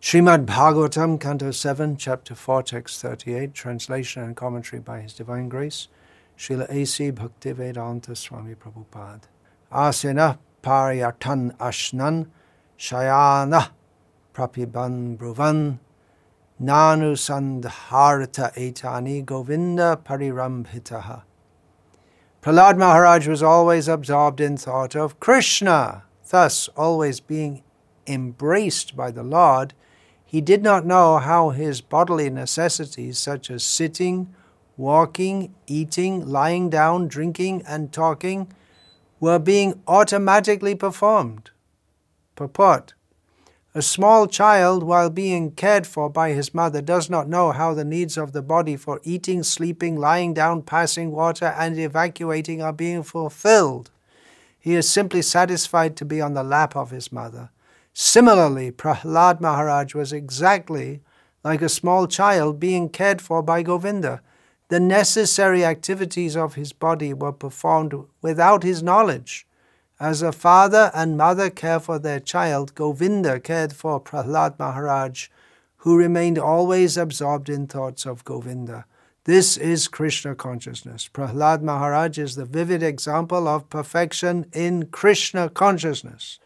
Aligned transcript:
Srimad 0.00 0.46
Bhagavatam, 0.46 1.20
Canto 1.20 1.50
7, 1.50 1.96
Chapter 1.96 2.36
4, 2.36 2.62
Text 2.62 3.02
38, 3.02 3.52
translation 3.52 4.22
and 4.22 4.36
commentary 4.36 4.78
by 4.80 5.00
His 5.00 5.12
Divine 5.12 5.48
Grace, 5.48 5.88
Srila 6.38 6.70
A.C. 6.70 7.10
Bhaktivedanta 7.10 8.16
Swami 8.16 8.54
Prabhupada. 8.54 9.22
Asena 9.72 10.38
paryatan 10.62 11.56
ashnan 11.56 12.28
shayana 12.78 13.70
prapiban 14.32 15.18
bruvan 15.18 15.80
nanu 16.62 17.16
sandharata 17.16 18.54
etani 18.54 19.24
govinda 19.24 20.00
parirambhitaha. 20.04 21.22
Prahlad 22.40 22.78
Maharaj 22.78 23.26
was 23.26 23.42
always 23.42 23.88
absorbed 23.88 24.40
in 24.40 24.56
thought 24.56 24.94
of 24.94 25.18
Krishna, 25.18 26.04
thus 26.30 26.68
always 26.76 27.18
being 27.18 27.64
embraced 28.06 28.96
by 28.96 29.10
the 29.10 29.24
Lord 29.24 29.74
he 30.30 30.42
did 30.42 30.62
not 30.62 30.84
know 30.84 31.16
how 31.16 31.48
his 31.48 31.80
bodily 31.80 32.28
necessities, 32.28 33.18
such 33.18 33.50
as 33.50 33.62
sitting, 33.62 34.28
walking, 34.76 35.54
eating, 35.66 36.28
lying 36.28 36.68
down, 36.68 37.08
drinking, 37.08 37.62
and 37.66 37.94
talking, 37.94 38.46
were 39.20 39.38
being 39.38 39.82
automatically 39.88 40.74
performed. 40.74 41.50
Purport 42.36 42.92
A 43.74 43.80
small 43.80 44.26
child, 44.26 44.82
while 44.82 45.08
being 45.08 45.52
cared 45.52 45.86
for 45.86 46.10
by 46.10 46.32
his 46.32 46.52
mother, 46.52 46.82
does 46.82 47.08
not 47.08 47.26
know 47.26 47.52
how 47.52 47.72
the 47.72 47.82
needs 47.82 48.18
of 48.18 48.32
the 48.32 48.42
body 48.42 48.76
for 48.76 49.00
eating, 49.04 49.42
sleeping, 49.42 49.96
lying 49.96 50.34
down, 50.34 50.60
passing 50.60 51.10
water, 51.10 51.54
and 51.58 51.78
evacuating 51.78 52.60
are 52.60 52.74
being 52.74 53.02
fulfilled. 53.02 53.90
He 54.60 54.74
is 54.74 54.90
simply 54.90 55.22
satisfied 55.22 55.96
to 55.96 56.04
be 56.04 56.20
on 56.20 56.34
the 56.34 56.44
lap 56.44 56.76
of 56.76 56.90
his 56.90 57.10
mother. 57.10 57.48
Similarly, 58.00 58.70
Prahlad 58.70 59.40
Maharaj 59.40 59.92
was 59.92 60.12
exactly 60.12 61.00
like 61.42 61.60
a 61.60 61.68
small 61.68 62.06
child 62.06 62.60
being 62.60 62.90
cared 62.90 63.20
for 63.20 63.42
by 63.42 63.64
Govinda. 63.64 64.22
The 64.68 64.78
necessary 64.78 65.64
activities 65.64 66.36
of 66.36 66.54
his 66.54 66.72
body 66.72 67.12
were 67.12 67.32
performed 67.32 67.92
without 68.22 68.62
his 68.62 68.84
knowledge. 68.84 69.48
As 69.98 70.22
a 70.22 70.30
father 70.30 70.92
and 70.94 71.16
mother 71.16 71.50
care 71.50 71.80
for 71.80 71.98
their 71.98 72.20
child, 72.20 72.76
Govinda 72.76 73.40
cared 73.40 73.72
for 73.72 74.00
Prahlad 74.00 74.60
Maharaj, 74.60 75.26
who 75.78 75.96
remained 75.96 76.38
always 76.38 76.96
absorbed 76.96 77.48
in 77.48 77.66
thoughts 77.66 78.06
of 78.06 78.24
Govinda. 78.24 78.84
This 79.24 79.56
is 79.56 79.88
Krishna 79.88 80.36
consciousness. 80.36 81.10
Prahlad 81.12 81.62
Maharaj 81.62 82.16
is 82.16 82.36
the 82.36 82.44
vivid 82.44 82.84
example 82.84 83.48
of 83.48 83.68
perfection 83.68 84.46
in 84.52 84.86
Krishna 84.86 85.48
consciousness. 85.48 86.38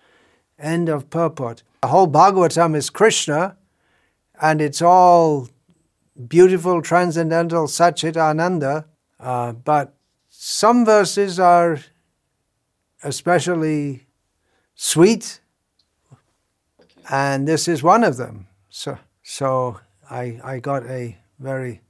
End 0.62 0.88
of 0.88 1.10
purport. 1.10 1.64
The 1.82 1.88
whole 1.88 2.06
Bhagavatam 2.06 2.76
is 2.76 2.88
Krishna, 2.88 3.56
and 4.40 4.62
it's 4.62 4.80
all 4.80 5.48
beautiful, 6.28 6.80
transcendental 6.80 7.66
Satchitananda, 7.66 8.84
uh, 9.18 9.52
but 9.52 9.94
some 10.30 10.84
verses 10.84 11.40
are 11.40 11.80
especially 13.02 14.06
sweet, 14.74 15.40
and 17.10 17.48
this 17.48 17.66
is 17.66 17.82
one 17.82 18.04
of 18.04 18.16
them. 18.16 18.46
So, 18.68 18.98
so 19.22 19.80
I, 20.08 20.40
I 20.44 20.58
got 20.60 20.86
a 20.86 21.18
very 21.40 21.80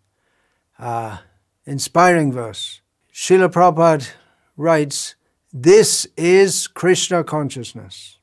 uh, 0.78 1.18
inspiring 1.66 2.32
verse. 2.32 2.80
Srila 3.12 3.52
Prabhupada 3.52 4.10
writes, 4.56 5.14
This 5.52 6.06
is 6.16 6.66
Krishna 6.66 7.22
consciousness. 7.22 8.18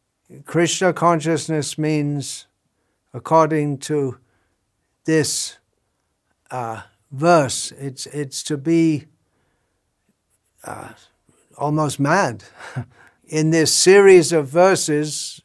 Krishna 0.45 0.93
consciousness 0.93 1.77
means, 1.77 2.45
according 3.13 3.79
to 3.79 4.19
this 5.05 5.57
uh, 6.51 6.81
verse, 7.11 7.71
it's, 7.71 8.05
it's 8.07 8.43
to 8.43 8.57
be 8.57 9.05
uh, 10.63 10.89
almost 11.57 11.99
mad. 11.99 12.43
In 13.27 13.49
this 13.49 13.73
series 13.73 14.31
of 14.31 14.47
verses, 14.47 15.41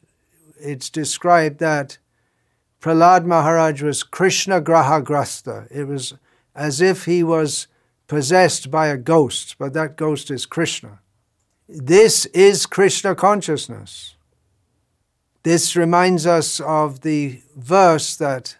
it's 0.59 0.89
described 0.89 1.59
that 1.59 1.97
Prahlad 2.79 3.25
Maharaj 3.25 3.81
was 3.81 4.03
Krishna 4.03 4.61
Grahagrasta. 4.61 5.67
It 5.71 5.87
was 5.87 6.13
as 6.55 6.79
if 6.79 7.05
he 7.05 7.23
was 7.23 7.67
possessed 8.07 8.69
by 8.69 8.87
a 8.87 8.97
ghost, 8.97 9.55
but 9.57 9.73
that 9.73 9.97
ghost 9.97 10.29
is 10.29 10.45
Krishna. 10.45 10.99
This 11.67 12.27
is 12.27 12.67
Krishna 12.67 13.15
consciousness. 13.15 14.14
This 15.45 15.75
reminds 15.75 16.25
us 16.25 16.59
of 16.59 17.01
the 17.01 17.39
verse 17.55 18.15
that 18.15 18.57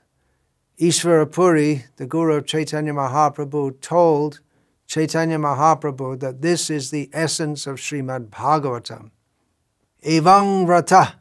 Ishvara 0.79 1.31
Puri, 1.31 1.85
the 1.95 2.05
Guru 2.05 2.35
of 2.35 2.45
Chaitanya 2.45 2.93
Mahaprabhu, 2.93 3.81
told 3.81 4.39
Chaitanya 4.85 5.39
Mahaprabhu 5.39 6.19
that 6.19 6.43
this 6.43 6.69
is 6.69 6.91
the 6.91 7.09
essence 7.11 7.65
of 7.65 7.77
Srimad 7.77 8.29
Bhagavatam. 8.29 9.09
Evang 10.03 10.67
vrata 10.67 11.13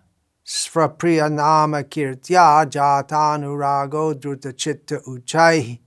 svapriya 0.44 1.32
nama 1.32 1.82
kirtya 1.82 2.66
jatanurago 2.70 4.12
druta 4.20 4.52
chitta 4.54 4.98
uchai 5.08 5.78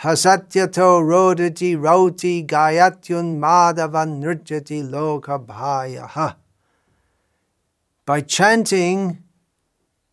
hasatyato 0.00 1.00
rodati 1.00 1.80
roti 1.80 2.42
gayatyun 2.44 3.38
madhavan 3.38 4.20
nrjati 4.20 4.82
loka 4.82 5.38
bhayaha. 5.38 6.34
By 8.06 8.20
chanting 8.20 9.24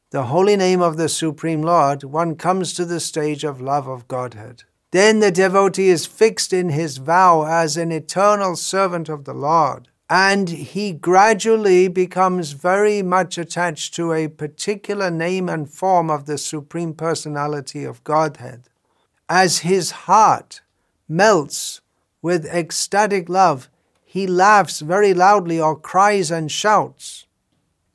the 0.09 0.23
holy 0.23 0.55
name 0.55 0.81
of 0.81 0.97
the 0.97 1.07
Supreme 1.07 1.61
Lord, 1.61 2.03
one 2.03 2.35
comes 2.35 2.73
to 2.73 2.85
the 2.85 2.99
stage 2.99 3.43
of 3.43 3.61
love 3.61 3.87
of 3.87 4.07
Godhead. 4.07 4.63
Then 4.89 5.19
the 5.19 5.29
devotee 5.29 5.89
is 5.89 6.07
fixed 6.07 6.53
in 6.53 6.69
his 6.69 6.97
vow 6.97 7.45
as 7.45 7.77
an 7.77 7.91
eternal 7.91 8.55
servant 8.55 9.09
of 9.09 9.25
the 9.25 9.33
Lord, 9.35 9.89
and 10.09 10.49
he 10.49 10.91
gradually 10.91 11.87
becomes 11.87 12.53
very 12.53 13.03
much 13.03 13.37
attached 13.37 13.93
to 13.93 14.11
a 14.11 14.27
particular 14.27 15.11
name 15.11 15.47
and 15.47 15.69
form 15.69 16.09
of 16.09 16.25
the 16.25 16.39
Supreme 16.39 16.95
Personality 16.95 17.83
of 17.83 18.03
Godhead. 18.03 18.69
As 19.29 19.59
his 19.59 19.91
heart 19.91 20.61
melts 21.07 21.81
with 22.23 22.47
ecstatic 22.47 23.29
love, 23.29 23.69
he 24.03 24.25
laughs 24.25 24.79
very 24.79 25.13
loudly 25.13 25.61
or 25.61 25.75
cries 25.75 26.31
and 26.31 26.51
shouts. 26.51 27.27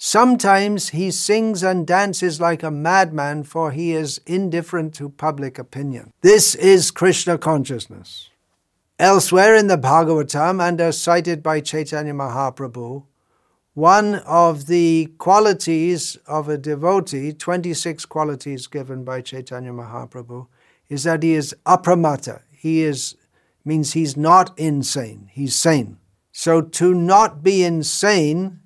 Sometimes 0.00 0.90
he 0.90 1.10
sings 1.10 1.64
and 1.64 1.84
dances 1.84 2.40
like 2.40 2.62
a 2.62 2.70
madman, 2.70 3.42
for 3.42 3.72
he 3.72 3.92
is 3.92 4.20
indifferent 4.26 4.94
to 4.94 5.08
public 5.08 5.58
opinion. 5.58 6.12
This 6.20 6.54
is 6.54 6.92
Krishna 6.92 7.36
consciousness. 7.36 8.30
Elsewhere 9.00 9.56
in 9.56 9.66
the 9.66 9.76
Bhagavatam, 9.76 10.66
and 10.66 10.80
as 10.80 11.02
cited 11.02 11.42
by 11.42 11.60
Chaitanya 11.60 12.12
Mahaprabhu, 12.14 13.06
one 13.74 14.16
of 14.16 14.66
the 14.66 15.12
qualities 15.18 16.16
of 16.26 16.48
a 16.48 16.58
devotee, 16.58 17.32
26 17.32 18.06
qualities 18.06 18.68
given 18.68 19.02
by 19.02 19.20
Chaitanya 19.20 19.72
Mahaprabhu, 19.72 20.46
is 20.88 21.02
that 21.02 21.24
he 21.24 21.34
is 21.34 21.56
apramata. 21.66 22.42
He 22.52 22.82
is 22.82 23.16
means 23.64 23.92
he's 23.92 24.16
not 24.16 24.56
insane, 24.58 25.28
he's 25.32 25.56
sane. 25.56 25.98
So 26.32 26.62
to 26.62 26.94
not 26.94 27.42
be 27.42 27.64
insane 27.64 28.57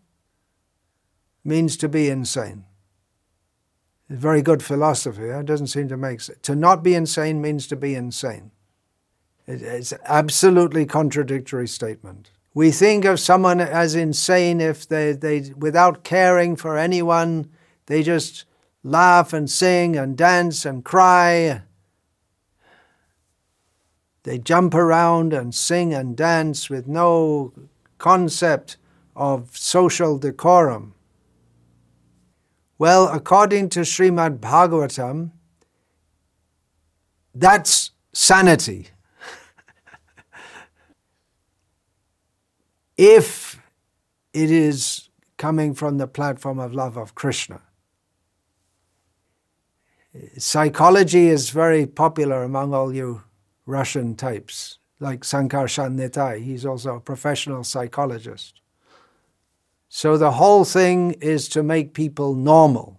means 1.45 1.77
to 1.79 1.89
be 1.89 2.09
insane. 2.09 2.65
It's 4.09 4.21
very 4.21 4.43
good 4.43 4.63
philosophy. 4.63 5.25
It 5.25 5.47
doesn't 5.47 5.69
seem 5.69 5.89
to 5.89 5.97
make 5.97 6.21
sense. 6.21 6.39
To 6.43 6.55
not 6.55 6.83
be 6.83 6.95
insane 6.95 7.41
means 7.41 7.67
to 7.69 7.77
be 7.77 7.95
insane. 7.95 8.51
It's 9.47 9.93
an 9.93 9.99
absolutely 10.05 10.87
contradictory 10.87 11.67
statement. 11.67 12.31
We 12.55 12.71
think 12.71 13.05
of 13.05 13.19
someone 13.19 13.61
as 13.61 13.95
insane 13.95 14.61
if 14.61 14.87
they, 14.87 15.13
they, 15.13 15.53
without 15.57 16.05
caring 16.05 16.55
for 16.55 16.77
anyone, 16.77 17.51
they 17.87 18.03
just 18.03 18.45
laugh 18.85 19.33
and 19.33 19.51
sing 19.51 19.97
and 19.97 20.17
dance 20.17 20.65
and 20.65 20.85
cry. 20.85 21.63
They 24.25 24.39
jump 24.39 24.75
around 24.75 25.33
and 25.33 25.55
sing 25.55 25.93
and 25.93 26.17
dance 26.17 26.71
with 26.71 26.87
no 26.87 27.53
concept 27.99 28.77
of 29.17 29.57
social 29.57 30.19
decorum. 30.19 30.95
Well, 32.83 33.07
according 33.07 33.69
to 33.69 33.83
Srimad 33.83 34.41
Bhagavatam, 34.41 35.31
that's 37.33 37.93
sanity. 38.13 38.89
if 42.99 43.63
it 44.33 44.51
is 44.51 45.11
coming 45.37 45.75
from 45.75 45.99
the 45.99 46.09
platform 46.09 46.59
of 46.59 46.75
love 46.75 46.97
of 46.97 47.15
Krishna. 47.15 47.61
Psychology 50.37 51.29
is 51.29 51.51
very 51.51 51.87
popular 51.87 52.43
among 52.43 52.75
all 52.75 52.93
you 52.93 53.23
Russian 53.65 54.17
types, 54.17 54.79
like 54.99 55.21
Sankarshan 55.21 55.97
Nitai. 55.97 56.43
He's 56.43 56.67
also 56.67 56.97
a 56.97 57.01
professional 57.01 57.63
psychologist. 57.63 58.62
So 59.95 60.17
the 60.17 60.33
whole 60.33 60.65
thing 60.65 61.13
is 61.21 61.49
to 61.49 61.63
make 61.63 61.93
people 61.93 62.35
normal. 62.35 62.99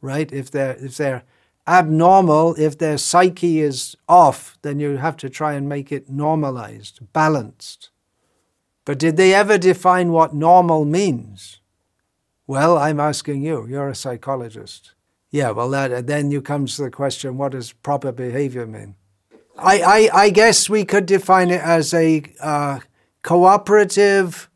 right? 0.00 0.30
If 0.32 0.52
they're 0.52 0.76
if 0.76 0.96
they're 0.96 1.24
abnormal, 1.66 2.54
if 2.54 2.78
their 2.78 2.96
psyche 2.96 3.60
is 3.60 3.96
off, 4.08 4.56
then 4.62 4.78
you 4.78 4.98
have 4.98 5.16
to 5.16 5.28
try 5.28 5.54
and 5.54 5.68
make 5.68 5.90
it 5.90 6.08
normalized, 6.08 7.00
balanced. 7.12 7.90
But 8.84 9.00
did 9.00 9.16
they 9.16 9.34
ever 9.34 9.58
define 9.58 10.12
what 10.12 10.32
normal 10.32 10.84
means? 10.84 11.58
Well, 12.46 12.78
I'm 12.78 13.00
asking 13.00 13.42
you. 13.42 13.66
You're 13.66 13.88
a 13.88 13.94
psychologist. 13.96 14.94
Yeah, 15.32 15.50
well, 15.50 15.68
that, 15.70 16.06
then 16.06 16.30
you 16.30 16.40
come 16.40 16.66
to 16.66 16.82
the 16.82 16.90
question 16.90 17.36
what 17.36 17.50
does 17.50 17.72
proper 17.72 18.12
behavior 18.12 18.64
mean? 18.64 18.94
I, 19.58 19.80
I, 19.82 20.10
I 20.26 20.30
guess 20.30 20.70
we 20.70 20.84
could 20.84 21.04
define 21.04 21.50
it 21.50 21.60
as 21.60 21.92
a 21.92 22.22
uh, 22.40 22.78
cooperative, 23.22 24.48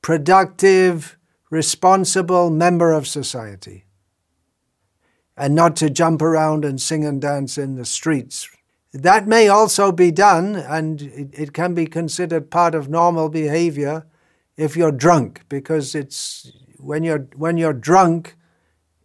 productive, 0.00 1.15
responsible 1.50 2.50
member 2.50 2.92
of 2.92 3.06
society. 3.06 3.84
And 5.36 5.54
not 5.54 5.76
to 5.76 5.90
jump 5.90 6.22
around 6.22 6.64
and 6.64 6.80
sing 6.80 7.04
and 7.04 7.20
dance 7.20 7.58
in 7.58 7.76
the 7.76 7.84
streets. 7.84 8.48
That 8.92 9.26
may 9.26 9.48
also 9.48 9.92
be 9.92 10.10
done, 10.10 10.56
and 10.56 11.02
it, 11.02 11.28
it 11.32 11.52
can 11.52 11.74
be 11.74 11.86
considered 11.86 12.50
part 12.50 12.74
of 12.74 12.88
normal 12.88 13.28
behavior 13.28 14.06
if 14.56 14.74
you're 14.74 14.92
drunk, 14.92 15.42
because 15.50 15.94
it's 15.94 16.50
when 16.78 17.04
you're 17.04 17.28
when 17.36 17.58
you're 17.58 17.74
drunk 17.74 18.36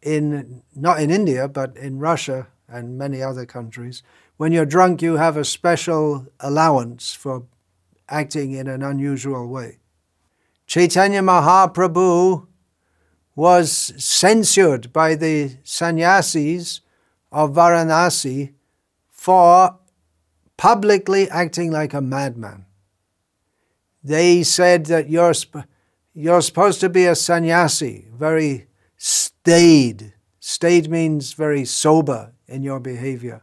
in 0.01 0.63
not 0.73 1.01
in 1.01 1.11
India 1.11 1.47
but 1.47 1.75
in 1.75 1.99
Russia 1.99 2.47
and 2.69 2.97
many 2.97 3.21
other 3.21 3.45
countries, 3.45 4.01
when 4.37 4.53
you're 4.53 4.65
drunk 4.65 5.01
you 5.01 5.17
have 5.17 5.35
a 5.35 5.43
special 5.43 6.25
allowance 6.39 7.13
for 7.13 7.43
acting 8.07 8.53
in 8.53 8.67
an 8.67 8.81
unusual 8.81 9.47
way. 9.47 9.80
Chaitanya 10.71 11.21
Mahaprabhu 11.21 12.47
was 13.35 13.91
censured 13.97 14.93
by 14.93 15.15
the 15.15 15.57
sannyasis 15.65 16.79
of 17.29 17.51
Varanasi 17.51 18.53
for 19.09 19.77
publicly 20.55 21.29
acting 21.29 21.73
like 21.73 21.93
a 21.93 21.99
madman. 21.99 22.65
They 24.01 24.43
said 24.43 24.85
that 24.85 25.09
you're, 25.09 25.33
you're 26.13 26.41
supposed 26.41 26.79
to 26.79 26.87
be 26.87 27.05
a 27.05 27.15
sannyasi, 27.15 28.07
very 28.13 28.67
staid. 28.95 30.13
Staid 30.39 30.89
means 30.89 31.33
very 31.33 31.65
sober 31.65 32.31
in 32.47 32.63
your 32.63 32.79
behavior. 32.79 33.41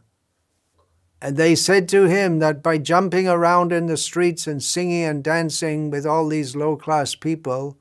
And 1.21 1.35
they 1.35 1.55
said 1.55 1.89
to 1.89 2.05
him 2.05 2.39
that 2.39 2.63
by 2.63 2.77
jumping 2.77 3.27
around 3.27 3.71
in 3.71 3.87
the 3.87 3.97
streets 3.97 4.47
and 4.47 4.63
singing 4.63 5.03
and 5.03 5.23
dancing 5.23 5.89
with 5.89 6.05
all 6.05 6.27
these 6.27 6.55
low 6.55 6.77
class 6.77 7.13
people, 7.13 7.77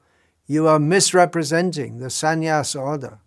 you 0.46 0.66
are 0.66 0.80
misrepresenting 0.80 1.98
the 1.98 2.06
sannyas 2.06 2.78
order. 2.78 3.20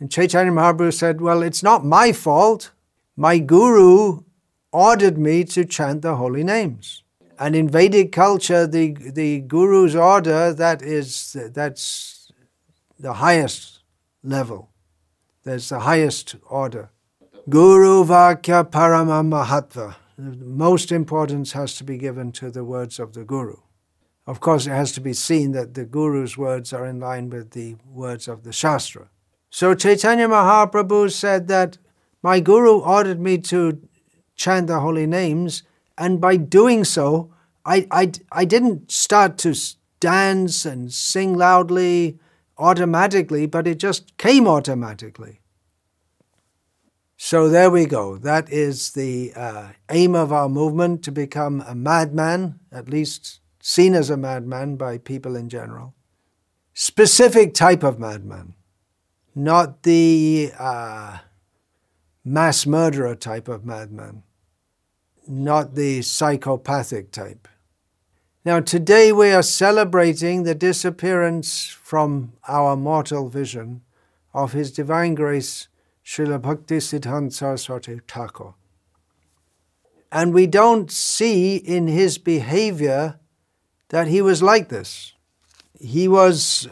And 0.00 0.10
Chaitanya 0.10 0.50
Mahaprabhu 0.50 0.92
said, 0.92 1.20
Well, 1.20 1.42
it's 1.42 1.62
not 1.62 1.84
my 1.84 2.12
fault. 2.12 2.72
My 3.16 3.38
guru 3.38 4.22
ordered 4.72 5.18
me 5.18 5.44
to 5.44 5.64
chant 5.64 6.02
the 6.02 6.16
holy 6.16 6.42
names. 6.42 7.02
And 7.38 7.54
in 7.54 7.68
Vedic 7.68 8.10
culture, 8.10 8.66
the, 8.66 8.92
the 8.92 9.40
guru's 9.40 9.94
order, 9.94 10.52
that 10.52 10.82
is, 10.82 11.36
that's 11.54 12.32
the 12.98 13.14
highest 13.14 13.80
level. 14.22 14.70
There's 15.44 15.68
the 15.68 15.80
highest 15.80 16.36
order. 16.46 16.90
Guru 17.48 18.04
Vakya 18.04 18.70
Parama 18.70 19.24
Mahatva. 19.24 19.96
Most 20.18 20.92
importance 20.92 21.52
has 21.52 21.74
to 21.76 21.84
be 21.84 21.96
given 21.96 22.32
to 22.32 22.50
the 22.50 22.64
words 22.64 22.98
of 22.98 23.14
the 23.14 23.24
Guru. 23.24 23.56
Of 24.26 24.40
course, 24.40 24.66
it 24.66 24.72
has 24.72 24.92
to 24.92 25.00
be 25.00 25.14
seen 25.14 25.52
that 25.52 25.72
the 25.74 25.86
Guru's 25.86 26.36
words 26.36 26.72
are 26.72 26.86
in 26.86 27.00
line 27.00 27.30
with 27.30 27.52
the 27.52 27.76
words 27.86 28.28
of 28.28 28.44
the 28.44 28.52
Shastra. 28.52 29.08
So 29.48 29.74
Chaitanya 29.74 30.28
Mahaprabhu 30.28 31.10
said 31.10 31.48
that 31.48 31.78
my 32.22 32.40
Guru 32.40 32.80
ordered 32.80 33.20
me 33.20 33.38
to 33.38 33.80
chant 34.36 34.66
the 34.66 34.80
holy 34.80 35.06
names, 35.06 35.62
and 35.96 36.20
by 36.20 36.36
doing 36.36 36.84
so, 36.84 37.32
I, 37.64 37.86
I, 37.90 38.12
I 38.30 38.44
didn't 38.44 38.90
start 38.90 39.38
to 39.38 39.58
dance 39.98 40.66
and 40.66 40.92
sing 40.92 41.36
loudly 41.36 42.18
automatically, 42.58 43.46
but 43.46 43.66
it 43.66 43.78
just 43.78 44.16
came 44.18 44.46
automatically. 44.46 45.39
So 47.22 47.50
there 47.50 47.70
we 47.70 47.84
go. 47.84 48.16
That 48.16 48.50
is 48.50 48.92
the 48.92 49.34
uh, 49.36 49.68
aim 49.90 50.14
of 50.14 50.32
our 50.32 50.48
movement 50.48 51.04
to 51.04 51.12
become 51.12 51.62
a 51.68 51.74
madman, 51.74 52.60
at 52.72 52.88
least 52.88 53.40
seen 53.60 53.94
as 53.94 54.08
a 54.08 54.16
madman 54.16 54.76
by 54.76 54.96
people 54.96 55.36
in 55.36 55.50
general. 55.50 55.94
Specific 56.72 57.52
type 57.52 57.82
of 57.82 57.98
madman, 57.98 58.54
not 59.34 59.82
the 59.82 60.50
uh, 60.58 61.18
mass 62.24 62.64
murderer 62.64 63.14
type 63.14 63.48
of 63.48 63.66
madman, 63.66 64.22
not 65.28 65.74
the 65.74 66.00
psychopathic 66.00 67.12
type. 67.12 67.46
Now, 68.46 68.60
today 68.60 69.12
we 69.12 69.30
are 69.30 69.42
celebrating 69.42 70.44
the 70.44 70.54
disappearance 70.54 71.68
from 71.68 72.32
our 72.48 72.76
mortal 72.76 73.28
vision 73.28 73.82
of 74.32 74.52
His 74.52 74.72
Divine 74.72 75.14
Grace 75.14 75.68
Srila 76.10 76.42
Bhakti 76.42 76.78
Siddhanta 76.78 77.32
Saraswati 77.32 78.00
Thakur. 78.08 78.54
And 80.10 80.34
we 80.34 80.48
don't 80.48 80.90
see 80.90 81.54
in 81.54 81.86
his 81.86 82.18
behavior 82.18 83.20
that 83.90 84.08
he 84.08 84.20
was 84.20 84.42
like 84.42 84.70
this. 84.70 85.12
He 85.78 86.08
was. 86.08 86.68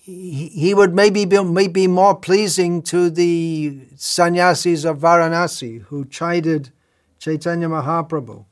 He, 0.00 0.48
he 0.48 0.72
would 0.72 0.94
maybe 0.94 1.26
be, 1.26 1.44
maybe 1.44 1.86
more 1.86 2.16
pleasing 2.16 2.80
to 2.84 3.10
the 3.10 3.82
sannyasis 3.96 4.84
of 4.84 4.98
Varanasi 4.98 5.82
who 5.82 6.06
chided 6.06 6.70
Chaitanya 7.18 7.68
Mahaprabhu. 7.68 8.46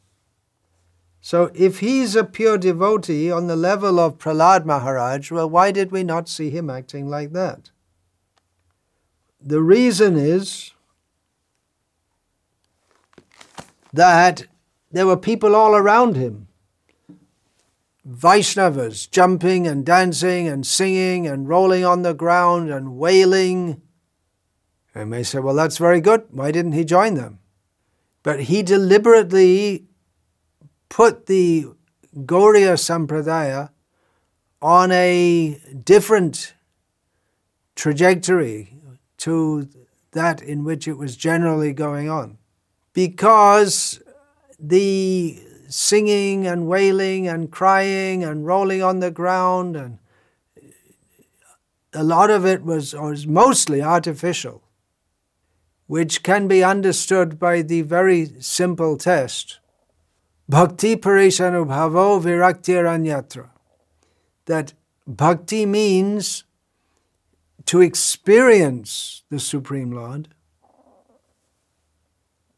So, 1.23 1.51
if 1.55 1.79
he's 1.79 2.15
a 2.15 2.25
pure 2.25 2.59
devotee 2.59 3.33
on 3.33 3.47
the 3.47 3.57
level 3.57 3.99
of 3.99 4.19
Prahlad 4.19 4.67
Maharaj, 4.67 5.31
well, 5.31 5.49
why 5.49 5.71
did 5.71 5.91
we 5.91 6.05
not 6.05 6.29
see 6.29 6.51
him 6.51 6.69
acting 6.69 7.09
like 7.09 7.33
that? 7.33 7.71
The 9.43 9.63
reason 9.63 10.17
is 10.17 10.73
that 13.93 14.47
there 14.91 15.07
were 15.07 15.17
people 15.17 15.57
all 15.57 15.75
around 15.75 16.17
him. 16.17 16.49
Vaishnavas 18.09 19.11
jumping 19.11 19.67
and 19.67 19.85
dancing 19.85 20.49
and 20.49 20.67
singing 20.67 21.27
and 21.27 21.49
rolling 21.49 21.85
on 21.85 22.03
the 22.03 22.15
ground 22.15 22.71
and 22.71 22.97
wailing. 22.97 23.83
And 24.95 25.11
may 25.11 25.23
say, 25.23 25.39
well, 25.39 25.55
that's 25.55 25.79
very 25.79 26.01
good. 26.01 26.25
Why 26.31 26.51
didn't 26.51 26.73
he 26.73 26.85
join 26.85 27.15
them? 27.15 27.39
But 28.23 28.43
he 28.45 28.63
deliberately 28.63 29.87
put 30.89 31.27
the 31.27 31.67
Gauriya 32.15 32.75
Sampradaya 32.75 33.71
on 34.61 34.91
a 34.93 35.59
different 35.85 36.55
trajectory 37.77 38.80
to 39.21 39.69
that 40.13 40.43
in 40.43 40.65
which 40.65 40.89
it 40.89 40.95
was 40.95 41.17
generally 41.17 41.73
going 41.73 42.09
on. 42.09 42.39
Because 42.93 44.03
the 44.59 45.39
singing 45.69 46.47
and 46.47 46.67
wailing 46.67 47.29
and 47.29 47.51
crying 47.51 48.25
and 48.25 48.47
rolling 48.47 48.83
on 48.83 49.01
the 49.01 49.11
ground 49.11 49.77
and 49.77 49.99
a 51.93 52.03
lot 52.03 52.31
of 52.31 52.45
it 52.47 52.63
was, 52.65 52.95
or 52.95 53.11
was 53.11 53.27
mostly 53.27 53.83
artificial, 53.83 54.63
which 55.87 56.23
can 56.23 56.47
be 56.47 56.63
understood 56.63 57.39
by 57.39 57.63
the 57.63 57.83
very 57.83 58.31
simple 58.41 58.97
test. 58.97 59.59
Bhakti 60.49 60.97
parishanubhavo 60.97 62.21
viraktiranyatra. 62.23 63.51
That 64.47 64.73
bhakti 65.07 65.67
means 65.67 66.45
to 67.67 67.81
experience 67.81 69.23
the 69.31 69.39
Supreme 69.39 69.91
Lord 69.91 70.29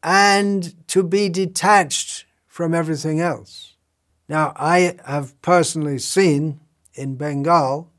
and 0.01 0.87
to 0.87 1.03
be 1.03 1.29
detached 1.29 2.25
from 2.47 2.73
everything 2.73 3.19
else. 3.19 3.75
Now, 4.27 4.53
I 4.55 4.97
have 5.05 5.39
personally 5.41 5.99
seen 5.99 6.59
in 6.93 7.15
Bengal 7.15 7.91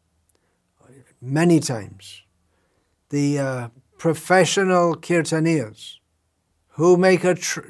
many 1.20 1.58
times 1.60 2.22
the 3.08 3.38
uh, 3.38 3.68
professional 3.98 4.94
kirtaniyas 4.96 5.96
who 6.70 6.96
make 6.96 7.24
a 7.24 7.34
tr- 7.34 7.60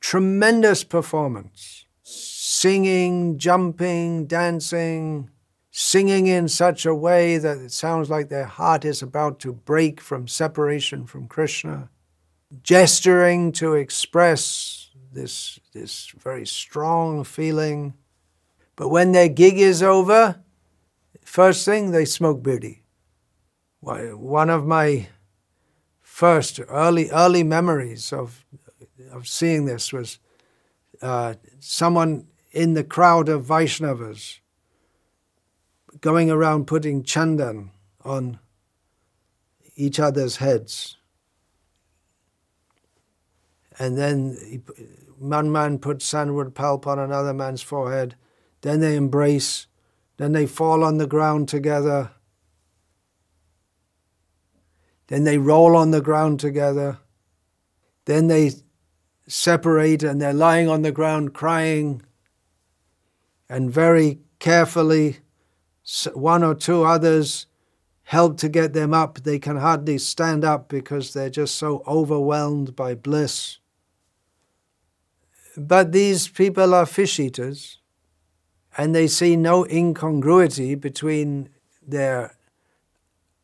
tremendous 0.00 0.84
performance, 0.84 1.86
singing, 2.02 3.38
jumping, 3.38 4.26
dancing, 4.26 5.30
singing 5.80 6.26
in 6.26 6.48
such 6.48 6.84
a 6.84 6.92
way 6.92 7.38
that 7.38 7.56
it 7.58 7.70
sounds 7.70 8.10
like 8.10 8.28
their 8.28 8.46
heart 8.46 8.84
is 8.84 9.00
about 9.00 9.38
to 9.38 9.52
break 9.52 10.00
from 10.00 10.26
separation 10.26 11.06
from 11.06 11.28
Krishna, 11.28 11.88
gesturing 12.64 13.52
to 13.52 13.74
express 13.74 14.90
this, 15.12 15.60
this 15.72 16.12
very 16.18 16.44
strong 16.44 17.22
feeling. 17.22 17.94
But 18.74 18.88
when 18.88 19.12
their 19.12 19.28
gig 19.28 19.56
is 19.56 19.80
over, 19.80 20.40
first 21.24 21.64
thing 21.64 21.92
they 21.92 22.04
smoke 22.04 22.42
bidi. 22.42 22.80
One 23.80 24.50
of 24.50 24.66
my 24.66 25.06
first 26.00 26.58
early 26.66 27.08
early 27.10 27.44
memories 27.44 28.12
of 28.12 28.44
of 29.12 29.28
seeing 29.28 29.66
this 29.66 29.92
was 29.92 30.18
uh, 31.00 31.34
someone 31.60 32.26
in 32.50 32.74
the 32.74 32.82
crowd 32.82 33.28
of 33.28 33.44
Vaishnavas 33.44 34.40
going 36.00 36.30
around 36.30 36.66
putting 36.66 37.02
chandan 37.02 37.70
on 38.04 38.38
each 39.76 40.00
other's 40.00 40.36
heads. 40.36 40.96
And 43.78 43.96
then 43.96 44.62
one 45.18 45.52
man 45.52 45.78
puts 45.78 46.04
sandalwood 46.04 46.54
pulp 46.54 46.86
on 46.86 46.98
another 46.98 47.32
man's 47.32 47.62
forehead. 47.62 48.16
Then 48.62 48.80
they 48.80 48.96
embrace. 48.96 49.66
Then 50.16 50.32
they 50.32 50.46
fall 50.46 50.82
on 50.82 50.98
the 50.98 51.06
ground 51.06 51.48
together. 51.48 52.10
Then 55.06 55.24
they 55.24 55.38
roll 55.38 55.76
on 55.76 55.90
the 55.90 56.00
ground 56.00 56.40
together. 56.40 56.98
Then 58.04 58.26
they 58.26 58.52
separate 59.28 60.02
and 60.02 60.20
they're 60.20 60.32
lying 60.32 60.68
on 60.68 60.82
the 60.82 60.92
ground 60.92 61.34
crying. 61.34 62.02
And 63.48 63.70
very 63.70 64.20
carefully, 64.38 65.18
one 66.14 66.42
or 66.42 66.54
two 66.54 66.84
others 66.84 67.46
help 68.04 68.38
to 68.38 68.48
get 68.48 68.72
them 68.72 68.94
up. 68.94 69.22
They 69.22 69.38
can 69.38 69.56
hardly 69.56 69.98
stand 69.98 70.44
up 70.44 70.68
because 70.68 71.12
they're 71.12 71.30
just 71.30 71.54
so 71.54 71.82
overwhelmed 71.86 72.74
by 72.74 72.94
bliss. 72.94 73.58
But 75.56 75.92
these 75.92 76.28
people 76.28 76.72
are 76.72 76.86
fish 76.86 77.18
eaters, 77.18 77.80
and 78.76 78.94
they 78.94 79.08
see 79.08 79.36
no 79.36 79.66
incongruity 79.66 80.74
between 80.74 81.48
their 81.86 82.36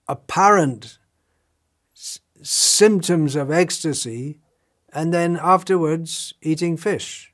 apparent 0.06 0.98
s- 1.96 2.20
symptoms 2.42 3.34
of 3.36 3.50
ecstasy 3.50 4.38
and 4.92 5.12
then 5.12 5.36
afterwards 5.42 6.34
eating 6.40 6.76
fish. 6.76 7.32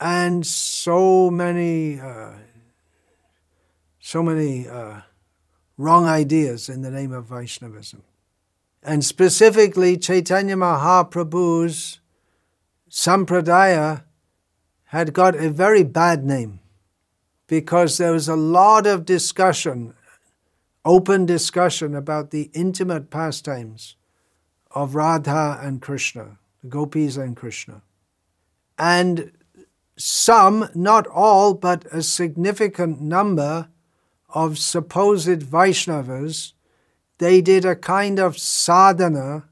And 0.00 0.44
so 0.46 1.30
many, 1.30 2.00
uh, 2.00 2.32
so 4.08 4.22
many 4.22 4.66
uh, 4.66 5.02
wrong 5.76 6.06
ideas 6.06 6.70
in 6.70 6.80
the 6.80 6.90
name 6.90 7.12
of 7.12 7.26
Vaishnavism. 7.26 8.02
And 8.82 9.04
specifically, 9.04 9.98
Chaitanya 9.98 10.56
Mahaprabhu's 10.56 12.00
Sampradaya 12.90 14.04
had 14.84 15.12
got 15.12 15.36
a 15.36 15.50
very 15.50 15.82
bad 15.82 16.24
name 16.24 16.60
because 17.48 17.98
there 17.98 18.12
was 18.12 18.30
a 18.30 18.34
lot 18.34 18.86
of 18.86 19.04
discussion, 19.04 19.92
open 20.86 21.26
discussion 21.26 21.94
about 21.94 22.30
the 22.30 22.50
intimate 22.54 23.10
pastimes 23.10 23.96
of 24.70 24.94
Radha 24.94 25.60
and 25.60 25.82
Krishna, 25.82 26.38
the 26.62 26.70
gopis 26.70 27.18
and 27.18 27.36
Krishna. 27.36 27.82
And 28.78 29.32
some, 29.98 30.70
not 30.74 31.06
all, 31.08 31.52
but 31.52 31.84
a 31.92 32.02
significant 32.02 33.02
number 33.02 33.68
of 34.28 34.58
supposed 34.58 35.40
Vaishnavas, 35.40 36.52
they 37.18 37.40
did 37.40 37.64
a 37.64 37.74
kind 37.74 38.18
of 38.18 38.38
sadhana, 38.38 39.44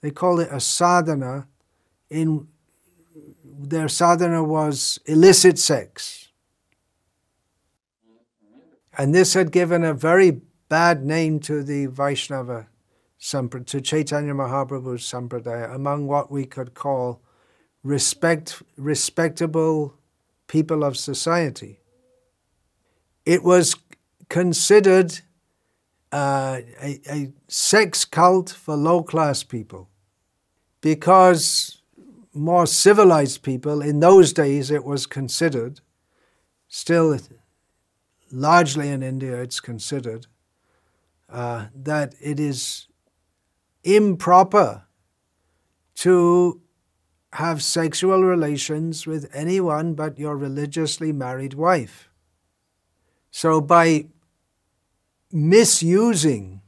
they 0.00 0.10
call 0.10 0.40
it 0.40 0.48
a 0.50 0.60
sadhana, 0.60 1.46
in 2.10 2.48
their 3.44 3.88
sadhana 3.88 4.44
was 4.44 4.98
illicit 5.06 5.58
sex. 5.58 6.28
And 8.98 9.14
this 9.14 9.34
had 9.34 9.52
given 9.52 9.84
a 9.84 9.94
very 9.94 10.40
bad 10.68 11.04
name 11.04 11.38
to 11.40 11.62
the 11.62 11.86
Vaishnava 11.86 12.68
to 13.18 13.80
Chaitanya 13.80 14.34
Mahaprabhu's 14.34 15.02
sampradaya, 15.02 15.74
among 15.74 16.06
what 16.06 16.30
we 16.30 16.44
could 16.44 16.74
call 16.74 17.20
respect, 17.82 18.62
respectable 18.76 19.94
people 20.46 20.84
of 20.84 20.96
society. 20.96 21.80
It 23.24 23.42
was 23.42 23.74
considered 24.28 25.20
uh, 26.12 26.60
a, 26.80 27.00
a 27.10 27.32
sex 27.48 28.04
cult 28.04 28.50
for 28.50 28.76
low 28.76 29.02
class 29.02 29.42
people 29.42 29.88
because 30.80 31.82
more 32.32 32.66
civilized 32.66 33.42
people, 33.42 33.80
in 33.80 34.00
those 34.00 34.32
days 34.32 34.70
it 34.70 34.84
was 34.84 35.06
considered, 35.06 35.80
still 36.68 37.18
largely 38.30 38.88
in 38.88 39.02
India 39.02 39.40
it's 39.40 39.60
considered, 39.60 40.26
uh, 41.28 41.66
that 41.74 42.14
it 42.20 42.38
is 42.38 42.86
improper 43.82 44.84
to 45.94 46.60
have 47.32 47.62
sexual 47.62 48.22
relations 48.22 49.06
with 49.06 49.28
anyone 49.34 49.94
but 49.94 50.18
your 50.18 50.36
religiously 50.36 51.12
married 51.12 51.54
wife. 51.54 52.08
So, 53.30 53.60
by 53.60 54.06
misusing 55.32 56.60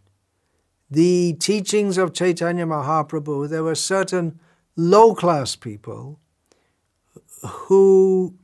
the 0.90 1.34
teachings 1.34 1.98
of 1.98 2.12
Chaitanya 2.12 2.66
Mahaprabhu, 2.66 3.48
there 3.48 3.62
were 3.62 3.74
certain 3.74 4.38
low 4.76 5.14
class 5.14 5.56
people 5.56 6.18
who, 7.46 8.34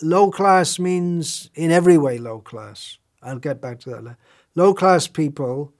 low 0.00 0.30
class 0.30 0.78
means 0.78 1.50
in 1.54 1.70
every 1.70 1.98
way 1.98 2.18
low 2.18 2.40
class. 2.40 2.98
I'll 3.22 3.38
get 3.38 3.60
back 3.60 3.80
to 3.80 3.90
that 3.90 4.04
later. 4.04 4.16
Low 4.54 4.74
class 4.74 5.06
people 5.06 5.72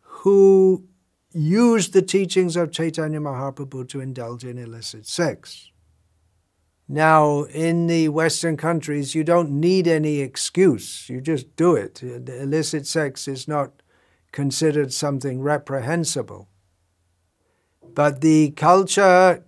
who 0.00 0.84
used 1.32 1.92
the 1.92 2.02
teachings 2.02 2.56
of 2.56 2.72
Chaitanya 2.72 3.20
Mahaprabhu 3.20 3.88
to 3.88 4.00
indulge 4.00 4.44
in 4.44 4.58
illicit 4.58 5.06
sex. 5.06 5.71
Now, 6.92 7.44
in 7.44 7.86
the 7.86 8.10
Western 8.10 8.58
countries, 8.58 9.14
you 9.14 9.24
don't 9.24 9.50
need 9.50 9.88
any 9.88 10.20
excuse. 10.20 11.08
You 11.08 11.22
just 11.22 11.56
do 11.56 11.74
it. 11.74 12.02
Illicit 12.02 12.86
sex 12.86 13.26
is 13.26 13.48
not 13.48 13.82
considered 14.30 14.92
something 14.92 15.40
reprehensible. 15.40 16.50
But 17.94 18.20
the 18.20 18.50
culture 18.50 19.42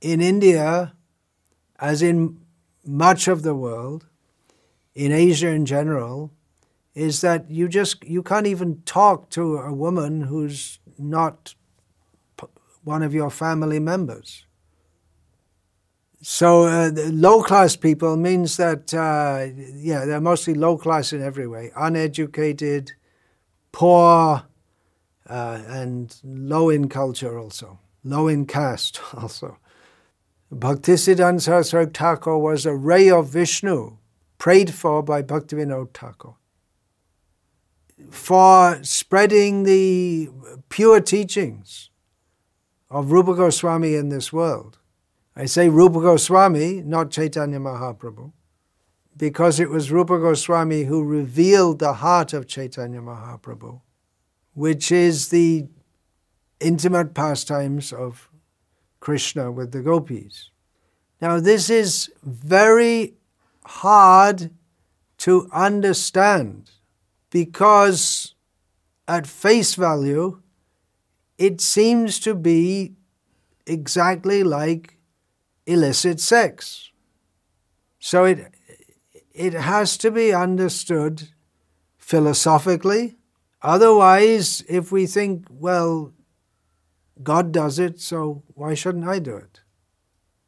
in 0.00 0.20
India, 0.20 0.94
as 1.80 2.00
in 2.00 2.38
much 2.84 3.26
of 3.26 3.42
the 3.42 3.56
world, 3.56 4.06
in 4.94 5.10
Asia 5.10 5.48
in 5.48 5.66
general, 5.66 6.30
is 6.94 7.22
that 7.22 7.50
you 7.50 7.66
just 7.66 8.04
you 8.04 8.22
can't 8.22 8.46
even 8.46 8.82
talk 8.82 9.30
to 9.30 9.56
a 9.56 9.74
woman 9.74 10.20
who's 10.22 10.78
not 10.96 11.56
one 12.84 13.02
of 13.02 13.12
your 13.12 13.30
family 13.30 13.80
members. 13.80 14.45
So 16.22 16.64
uh, 16.64 16.90
low 16.94 17.42
class 17.42 17.76
people 17.76 18.16
means 18.16 18.56
that 18.56 18.92
uh, 18.94 19.46
yeah 19.74 20.04
they're 20.04 20.20
mostly 20.20 20.54
low 20.54 20.76
class 20.76 21.12
in 21.12 21.22
every 21.22 21.46
way, 21.46 21.70
uneducated, 21.76 22.92
poor, 23.72 24.42
uh, 25.28 25.62
and 25.66 26.16
low 26.24 26.70
in 26.70 26.88
culture 26.88 27.38
also, 27.38 27.78
low 28.02 28.28
in 28.28 28.46
caste 28.46 29.00
also. 29.14 29.58
Bhaktisiddhanta 30.52 31.40
Saraswati 31.42 31.90
Thakur 31.92 32.38
was 32.38 32.66
a 32.66 32.74
ray 32.74 33.10
of 33.10 33.28
Vishnu, 33.28 33.96
prayed 34.38 34.72
for 34.72 35.02
by 35.02 35.22
Bhaktivinoda 35.22 35.92
Thakur 35.92 36.34
for 38.10 38.82
spreading 38.82 39.62
the 39.62 40.28
pure 40.68 41.00
teachings 41.00 41.90
of 42.90 43.10
Rupa 43.10 43.34
Goswami 43.34 43.94
in 43.94 44.10
this 44.10 44.32
world. 44.32 44.78
I 45.36 45.44
say 45.44 45.68
Rupa 45.68 46.00
Goswami, 46.00 46.80
not 46.80 47.10
Chaitanya 47.10 47.58
Mahaprabhu, 47.60 48.32
because 49.14 49.60
it 49.60 49.68
was 49.68 49.92
Rupa 49.92 50.18
Goswami 50.18 50.84
who 50.84 51.04
revealed 51.04 51.78
the 51.78 51.94
heart 51.94 52.32
of 52.32 52.46
Chaitanya 52.46 53.00
Mahaprabhu, 53.00 53.82
which 54.54 54.90
is 54.90 55.28
the 55.28 55.66
intimate 56.58 57.12
pastimes 57.12 57.92
of 57.92 58.30
Krishna 59.00 59.52
with 59.52 59.72
the 59.72 59.82
gopis. 59.82 60.50
Now, 61.20 61.38
this 61.38 61.68
is 61.68 62.10
very 62.22 63.14
hard 63.66 64.50
to 65.18 65.50
understand 65.52 66.70
because 67.30 68.34
at 69.06 69.26
face 69.26 69.74
value, 69.74 70.40
it 71.36 71.60
seems 71.60 72.18
to 72.20 72.34
be 72.34 72.94
exactly 73.66 74.42
like 74.42 74.95
illicit 75.66 76.20
sex. 76.20 76.90
So 77.98 78.24
it, 78.24 78.54
it 79.32 79.52
has 79.52 79.96
to 79.98 80.10
be 80.10 80.32
understood 80.32 81.30
philosophically. 81.98 83.16
Otherwise, 83.62 84.64
if 84.68 84.92
we 84.92 85.06
think, 85.06 85.46
well, 85.50 86.12
God 87.22 87.52
does 87.52 87.78
it, 87.78 88.00
so 88.00 88.42
why 88.54 88.74
shouldn't 88.74 89.08
I 89.08 89.18
do 89.18 89.36
it? 89.36 89.60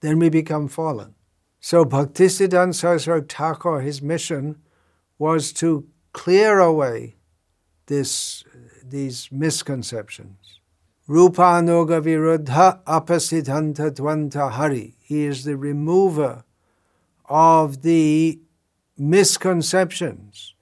Then 0.00 0.18
we 0.18 0.28
become 0.28 0.68
fallen. 0.68 1.14
So 1.60 1.84
Bhaktisiddhanta 1.84 2.74
Saraswati 2.74 3.26
Thakur, 3.28 3.80
his 3.80 4.00
mission 4.00 4.60
was 5.18 5.52
to 5.54 5.88
clear 6.12 6.60
away 6.60 7.16
this, 7.86 8.44
these 8.84 9.28
misconceptions. 9.32 10.57
Rupanoga 11.08 12.02
viruddha 12.02 12.82
apasiddhanta 12.84 13.90
dvanta 13.92 14.50
hari. 14.52 14.96
He 15.00 15.24
is 15.24 15.44
the 15.44 15.56
remover 15.56 16.44
of 17.24 17.82
the 17.82 18.40
misconceptions 18.98 20.54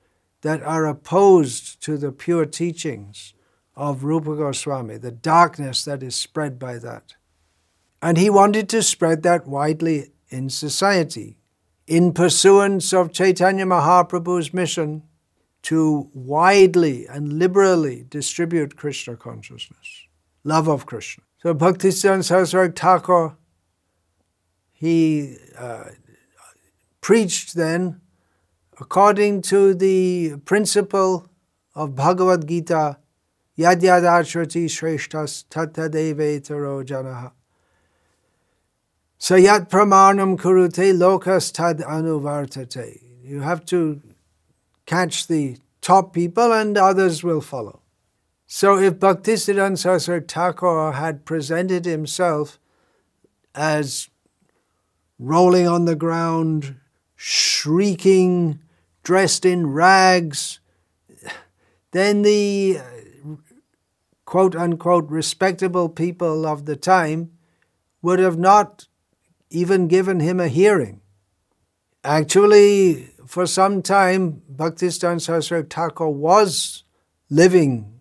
that 0.43 0.63
are 0.63 0.87
opposed 0.87 1.83
to 1.83 1.97
the 1.97 2.13
pure 2.13 2.47
teachings 2.47 3.35
of 3.75 4.05
Rupa 4.05 4.37
Goswami, 4.37 4.99
the 4.99 5.11
darkness 5.11 5.85
that 5.85 6.03
is 6.03 6.15
spread 6.15 6.59
by 6.59 6.79
that. 6.79 7.15
And 8.01 8.17
he 8.17 8.31
wanted 8.31 8.69
to 8.69 8.83
spread 8.83 9.23
that 9.25 9.47
widely 9.47 10.13
in 10.29 10.49
society, 10.49 11.39
in 11.87 12.13
pursuance 12.13 12.93
of 12.93 13.13
Chaitanya 13.13 13.67
Mahaprabhu's 13.67 14.55
mission 14.55 15.03
to 15.63 16.09
widely 16.15 17.07
and 17.07 17.33
liberally 17.33 18.07
distribute 18.09 18.77
Krishna 18.77 19.17
consciousness, 19.17 20.06
love 20.47 20.69
of 20.69 20.87
Krishna. 20.87 21.25
So 21.43 21.55
Bhaktisiddhanta 21.55 22.25
Saraswati 22.25 22.73
Thakur, 22.73 23.37
he 24.73 25.37
uh, 25.59 25.85
preached 27.01 27.55
then 27.55 28.01
according 28.81 29.43
to 29.43 29.75
the 29.75 30.37
principle 30.45 31.29
of 31.75 31.97
Bhagavad 31.97 32.47
Gita, 32.47 32.99
Yad 33.59 33.81
Yad 33.81 34.05
Acharati 34.21 34.67
Shreshtas 34.67 35.45
Tata 35.51 35.89
Devetaro 35.91 36.85
Janaha. 36.85 37.33
Sayat 39.19 39.69
pramanam 39.69 40.37
kurute 40.37 40.93
lokas 40.93 41.53
tad 41.53 41.79
anuvartate. 41.79 43.01
You 43.25 43.41
have 43.41 43.65
to 43.67 44.01
catch 44.85 45.27
the 45.27 45.57
top 45.81 46.13
people 46.13 46.53
and 46.53 46.77
others 46.77 47.25
will 47.25 47.41
follow. 47.41 47.81
So 48.47 48.79
if 48.79 48.95
Bhaktisiddhanta 48.95 49.77
Saraswati 49.77 50.27
Thakur 50.27 50.93
had 50.93 51.25
presented 51.25 51.85
himself 51.85 52.61
as 53.55 54.09
rolling 55.19 55.67
on 55.67 55.85
the 55.85 55.97
ground, 55.97 56.77
shrieking, 57.17 58.61
dressed 59.03 59.45
in 59.45 59.73
rags, 59.73 60.61
then 61.91 62.23
the 62.23 62.79
uh, 62.79 63.35
quote 64.25 64.55
unquote 64.55 65.09
respectable 65.09 65.89
people 65.89 66.47
of 66.47 66.67
the 66.67 66.77
time 66.77 67.33
would 68.01 68.21
have 68.21 68.39
not 68.39 68.87
even 69.51 69.89
given 69.89 70.21
him 70.21 70.39
a 70.39 70.49
hearing. 70.49 71.01
Actually, 72.05 73.09
for 73.27 73.45
some 73.45 73.83
time, 73.83 74.43
Bhaktisiddhanta 74.55 75.21
Saraswati 75.21 75.67
Thakur 75.69 76.09
was 76.09 76.85
living 77.29 77.96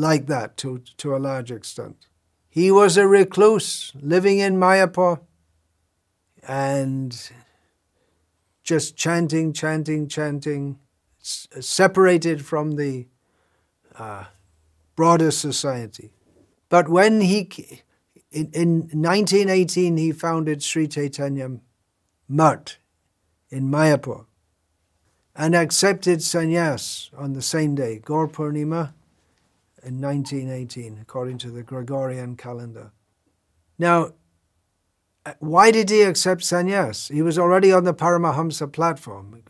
like 0.00 0.26
that 0.26 0.56
to, 0.58 0.82
to 0.96 1.14
a 1.14 1.18
large 1.18 1.50
extent. 1.50 2.06
He 2.48 2.70
was 2.70 2.96
a 2.96 3.06
recluse 3.06 3.92
living 4.00 4.38
in 4.38 4.56
Mayapur 4.56 5.20
and 6.46 7.30
just 8.64 8.96
chanting, 8.96 9.52
chanting, 9.52 10.08
chanting, 10.08 10.78
separated 11.20 12.44
from 12.44 12.72
the 12.72 13.06
uh, 13.96 14.24
broader 14.96 15.30
society. 15.30 16.10
But 16.68 16.88
when 16.88 17.20
he 17.20 17.48
in, 18.30 18.50
in 18.52 18.70
1918, 18.92 19.96
he 19.96 20.12
founded 20.12 20.62
Sri 20.62 20.86
Chaitanya 20.86 21.50
Mutt 22.28 22.78
in 23.50 23.68
Mayapur 23.68 24.26
and 25.34 25.54
accepted 25.54 26.20
sannyas 26.20 27.10
on 27.16 27.32
the 27.32 27.42
same 27.42 27.74
day, 27.74 27.98
Gaur 27.98 28.28
Purnima, 28.28 28.92
in 29.82 30.00
1918, 30.00 30.98
according 31.00 31.38
to 31.38 31.50
the 31.50 31.62
Gregorian 31.62 32.36
calendar. 32.36 32.92
Now, 33.78 34.12
uh, 35.26 35.34
why 35.38 35.70
did 35.70 35.90
he 35.90 36.02
accept 36.02 36.42
sannyas? 36.42 37.12
He 37.12 37.22
was 37.22 37.38
already 37.38 37.72
on 37.72 37.84
the 37.84 37.94
Paramahamsa 37.94 38.72
platform 38.72 39.42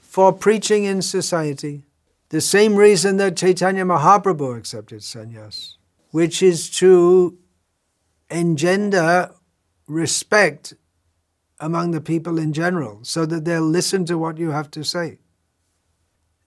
for 0.00 0.32
preaching 0.32 0.84
in 0.84 1.02
society. 1.02 1.84
The 2.30 2.40
same 2.40 2.76
reason 2.76 3.16
that 3.18 3.36
Chaitanya 3.36 3.84
Mahaprabhu 3.84 4.56
accepted 4.58 5.00
sannyas 5.00 5.76
which 6.14 6.44
is 6.44 6.70
to 6.70 7.36
engender 8.30 9.28
respect 9.88 10.74
among 11.58 11.90
the 11.90 12.00
people 12.00 12.38
in 12.38 12.52
general, 12.52 13.00
so 13.02 13.26
that 13.26 13.44
they'll 13.44 13.60
listen 13.60 14.04
to 14.04 14.16
what 14.16 14.38
you 14.38 14.52
have 14.52 14.70
to 14.70 14.84
say. 14.84 15.18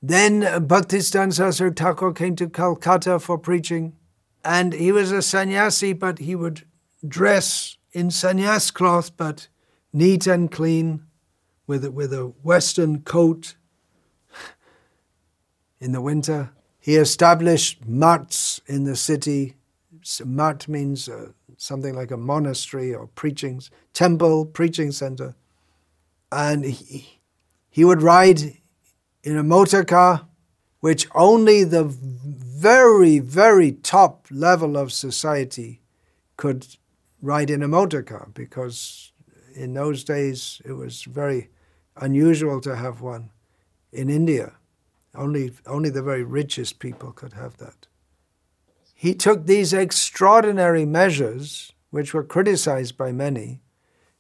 Then 0.01 0.41
Bhaktisiddhanta 0.41 1.33
Saraswati 1.33 1.73
Thakur 1.73 2.13
came 2.13 2.35
to 2.35 2.49
Calcutta 2.49 3.19
for 3.19 3.37
preaching, 3.37 3.95
and 4.43 4.73
he 4.73 4.91
was 4.91 5.11
a 5.11 5.21
sannyasi, 5.21 5.93
but 5.93 6.19
he 6.19 6.35
would 6.35 6.65
dress 7.07 7.77
in 7.91 8.09
sannyas 8.09 8.73
cloth, 8.73 9.15
but 9.17 9.47
neat 9.91 10.27
and 10.27 10.51
clean, 10.51 11.03
with 11.65 11.83
a, 11.83 11.91
with 11.91 12.13
a 12.13 12.33
western 12.43 13.01
coat 13.01 13.55
in 15.79 15.91
the 15.91 16.01
winter. 16.01 16.51
He 16.79 16.95
established 16.95 17.85
mats 17.85 18.61
in 18.67 18.85
the 18.85 18.95
city 18.95 19.57
Mat 20.23 20.67
means 20.67 21.09
uh, 21.09 21.31
something 21.57 21.93
like 21.93 22.11
a 22.11 22.17
monastery 22.17 22.93
or 22.93 23.07
preaching 23.07 23.61
temple, 23.93 24.45
preaching 24.45 24.91
center. 24.91 25.35
And 26.31 26.63
he, 26.63 27.19
he 27.69 27.83
would 27.83 28.01
ride 28.01 28.57
in 29.27 29.37
a 29.37 29.43
motor 29.43 29.83
car, 29.83 30.27
which 30.79 31.07
only 31.13 31.63
the 31.63 31.83
very, 31.83 33.19
very 33.19 33.71
top 33.71 34.27
level 34.31 34.77
of 34.77 34.91
society 34.91 35.81
could 36.37 36.65
ride 37.21 37.49
in 37.49 37.61
a 37.61 37.67
motor 37.67 38.03
car 38.03 38.29
because 38.33 39.11
in 39.53 39.73
those 39.73 40.03
days 40.03 40.61
it 40.63 40.73
was 40.73 41.03
very 41.03 41.49
unusual 41.97 42.61
to 42.61 42.75
have 42.75 43.01
one 43.01 43.29
in 43.91 44.09
India. 44.09 44.53
Only, 45.13 45.51
only 45.65 45.89
the 45.89 46.03
very 46.03 46.23
richest 46.23 46.79
people 46.79 47.11
could 47.11 47.33
have 47.33 47.57
that 47.57 47.87
he 48.99 49.13
took 49.13 49.45
these 49.45 49.73
extraordinary 49.73 50.83
measures, 50.83 51.71
which 51.91 52.15
were 52.15 52.23
criticized 52.23 52.97
by 52.97 53.11
many, 53.11 53.61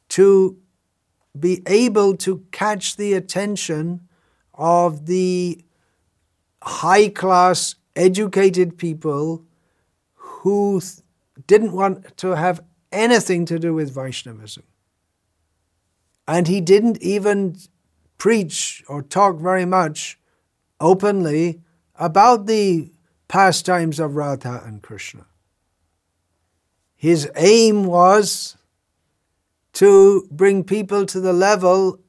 to 0.09 0.59
be 1.37 1.63
able 1.65 2.15
to 2.17 2.45
catch 2.51 2.95
the 2.95 3.13
attention 3.13 4.07
of 4.57 5.05
the 5.05 5.63
high 6.61 7.09
class, 7.09 7.75
educated 7.95 8.77
people 8.77 9.45
who 10.15 10.81
didn't 11.45 11.71
want 11.71 12.17
to 12.17 12.35
have 12.35 12.63
anything 12.91 13.45
to 13.45 13.59
do 13.59 13.73
with 13.73 13.93
Vaishnavism. 13.93 14.63
And 16.27 16.47
he 16.47 16.59
didn't 16.59 17.01
even 17.01 17.57
preach 18.17 18.83
or 18.87 19.01
talk 19.01 19.37
very 19.37 19.65
much 19.65 20.19
openly 20.79 21.61
about 21.95 22.47
the 22.47 22.91
pastimes 23.27 23.99
of 23.99 24.15
Radha 24.15 24.63
and 24.65 24.81
Krishna. 24.81 25.25
His 26.95 27.29
aim 27.35 27.85
was 27.85 28.57
to 29.73 30.27
bring 30.31 30.63
people 30.63 31.05
to 31.05 31.19
the 31.19 31.33
level 31.33 31.99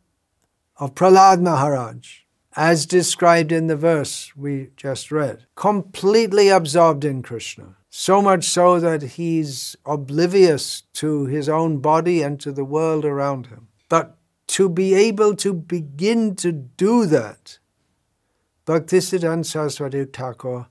of 0.76 0.94
Prahlad 0.94 1.42
Maharaj, 1.42 2.20
as 2.58 2.86
described 2.86 3.52
in 3.52 3.68
the 3.68 3.76
verse 3.76 4.36
we 4.36 4.70
just 4.76 5.12
read, 5.12 5.46
completely 5.54 6.48
absorbed 6.48 7.04
in 7.04 7.22
Krishna. 7.22 7.76
So 7.88 8.20
much 8.20 8.46
so 8.46 8.80
that 8.80 9.02
he's 9.02 9.76
oblivious 9.86 10.82
to 10.94 11.26
his 11.26 11.48
own 11.48 11.78
body 11.78 12.20
and 12.20 12.40
to 12.40 12.50
the 12.50 12.64
world 12.64 13.04
around 13.04 13.46
him. 13.46 13.68
But 13.88 14.18
to 14.48 14.68
be 14.68 14.92
able 14.94 15.36
to 15.36 15.54
begin 15.54 16.34
to 16.36 16.50
do 16.50 17.06
that, 17.06 17.60
Bhaktisiddhanta 18.66 19.46
Saraswati 19.46 20.04
Thakur 20.06 20.66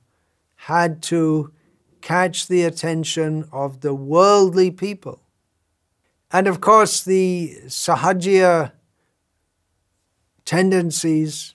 had 0.56 1.02
to 1.04 1.54
catch 2.02 2.50
the 2.50 2.64
attention 2.64 3.48
of 3.54 3.80
the 3.80 3.96
worldly 3.96 4.72
people. 4.72 5.22
And 6.34 6.48
of 6.48 6.60
course, 6.60 7.02
the 7.02 7.60
Sahajiya 7.68 8.74
tendencies 10.44 11.54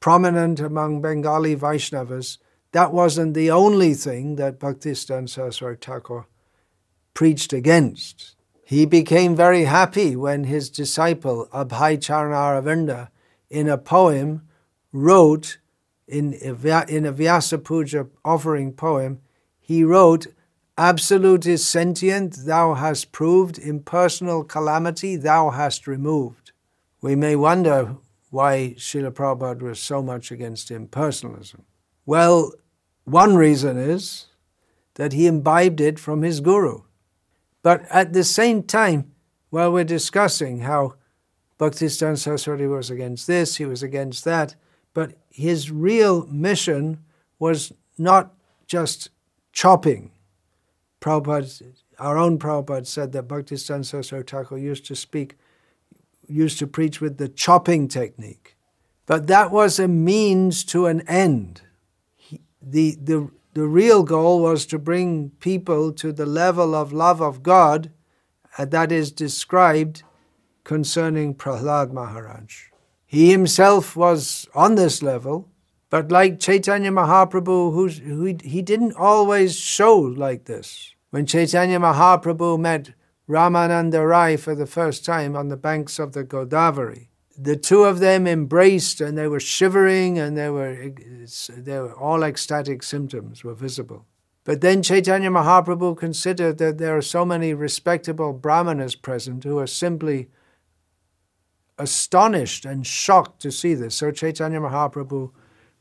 prominent 0.00 0.60
among 0.60 1.00
Bengali 1.00 1.56
Vaishnavas, 1.56 2.38
that 2.72 2.92
wasn't 2.92 3.34
the 3.34 3.50
only 3.50 3.94
thing 3.94 4.36
that 4.36 4.58
Bhaktisiddhanta 4.58 5.28
Saraswati 5.28 5.78
Thakur 5.80 6.26
preached 7.14 7.52
against. 7.52 8.36
He 8.64 8.84
became 8.84 9.36
very 9.36 9.64
happy 9.64 10.16
when 10.16 10.44
his 10.44 10.68
disciple 10.70 11.48
Abhay 11.52 11.98
Charana 11.98 13.08
in 13.48 13.68
a 13.68 13.78
poem 13.78 14.42
wrote 14.92 15.58
in 16.08 16.34
a, 16.42 16.84
in 16.88 17.06
a 17.06 17.12
Vyasa 17.12 17.58
Puja 17.58 18.06
offering 18.24 18.72
poem, 18.72 19.20
he 19.60 19.82
wrote, 19.84 20.26
Absolute 20.78 21.46
is 21.46 21.66
sentient, 21.66 22.44
thou 22.44 22.74
hast 22.74 23.10
proved, 23.10 23.58
impersonal 23.58 24.44
calamity 24.44 25.16
thou 25.16 25.50
hast 25.50 25.86
removed. 25.86 26.52
We 27.00 27.16
may 27.16 27.34
wonder 27.34 27.96
why 28.36 28.74
Srila 28.76 29.12
Prabhupada 29.12 29.62
was 29.62 29.80
so 29.80 30.02
much 30.02 30.30
against 30.30 30.68
impersonalism. 30.68 31.62
Well, 32.04 32.52
one 33.04 33.34
reason 33.34 33.78
is 33.78 34.26
that 34.96 35.14
he 35.14 35.26
imbibed 35.26 35.80
it 35.80 35.98
from 35.98 36.20
his 36.20 36.40
guru. 36.40 36.82
But 37.62 37.86
at 37.90 38.12
the 38.12 38.24
same 38.24 38.62
time, 38.62 39.12
while 39.48 39.72
we're 39.72 39.84
discussing 39.84 40.60
how 40.60 40.96
Bhaktisiddhanta 41.58 42.18
Saraswati 42.18 42.66
was 42.66 42.90
against 42.90 43.26
this, 43.26 43.56
he 43.56 43.64
was 43.64 43.82
against 43.82 44.22
that, 44.26 44.54
but 44.92 45.14
his 45.30 45.70
real 45.70 46.26
mission 46.26 46.98
was 47.38 47.72
not 47.96 48.34
just 48.66 49.08
chopping. 49.52 50.10
Prabhupada, 51.00 51.72
our 51.98 52.18
own 52.18 52.38
Prabhupada 52.38 52.86
said 52.86 53.12
that 53.12 53.28
Bhaktisiddhanta 53.28 53.86
Saraswati 53.86 54.24
Thakur 54.24 54.58
used 54.58 54.84
to 54.84 54.94
speak, 54.94 55.38
used 56.28 56.58
to 56.58 56.66
preach 56.66 57.00
with 57.00 57.18
the 57.18 57.28
chopping 57.28 57.88
technique. 57.88 58.56
But 59.06 59.26
that 59.28 59.50
was 59.50 59.78
a 59.78 59.88
means 59.88 60.64
to 60.66 60.86
an 60.86 61.02
end. 61.08 61.62
He, 62.16 62.40
the, 62.60 62.96
the, 63.00 63.30
the 63.54 63.66
real 63.66 64.02
goal 64.02 64.42
was 64.42 64.66
to 64.66 64.78
bring 64.78 65.30
people 65.40 65.92
to 65.92 66.12
the 66.12 66.26
level 66.26 66.74
of 66.74 66.92
love 66.92 67.22
of 67.22 67.42
God 67.42 67.90
uh, 68.58 68.64
that 68.66 68.90
is 68.90 69.12
described 69.12 70.02
concerning 70.64 71.34
Prahlad 71.34 71.92
Maharaj. 71.92 72.70
He 73.06 73.30
himself 73.30 73.94
was 73.94 74.48
on 74.54 74.74
this 74.74 75.02
level, 75.02 75.48
but 75.90 76.10
like 76.10 76.40
Chaitanya 76.40 76.90
Mahaprabhu, 76.90 77.72
who 77.72 78.36
he 78.42 78.62
didn't 78.62 78.96
always 78.96 79.56
show 79.56 79.96
like 79.96 80.46
this. 80.46 80.94
When 81.10 81.24
Chaitanya 81.24 81.78
Mahaprabhu 81.78 82.58
met 82.58 82.90
Ramananda 83.28 84.08
Rai 84.08 84.36
for 84.36 84.54
the 84.54 84.66
first 84.66 85.04
time 85.04 85.34
on 85.34 85.48
the 85.48 85.56
banks 85.56 85.98
of 85.98 86.12
the 86.12 86.24
Godavari, 86.24 87.08
the 87.36 87.56
two 87.56 87.84
of 87.84 87.98
them 87.98 88.26
embraced 88.26 89.00
and 89.00 89.18
they 89.18 89.28
were 89.28 89.40
shivering 89.40 90.18
and 90.18 90.36
they 90.36 90.48
were, 90.48 90.92
they 91.50 91.78
were 91.78 91.94
all 91.94 92.22
ecstatic 92.22 92.82
symptoms 92.82 93.44
were 93.44 93.54
visible. 93.54 94.06
But 94.44 94.60
then 94.60 94.80
Chaitanya 94.82 95.30
Mahaprabhu 95.30 95.96
considered 95.96 96.58
that 96.58 96.78
there 96.78 96.96
are 96.96 97.02
so 97.02 97.24
many 97.24 97.52
respectable 97.52 98.32
brahmanas 98.32 98.94
present 98.94 99.42
who 99.42 99.58
are 99.58 99.66
simply 99.66 100.28
astonished 101.78 102.64
and 102.64 102.86
shocked 102.86 103.42
to 103.42 103.50
see 103.50 103.74
this. 103.74 103.96
So 103.96 104.12
Chaitanya 104.12 104.60
Mahaprabhu 104.60 105.32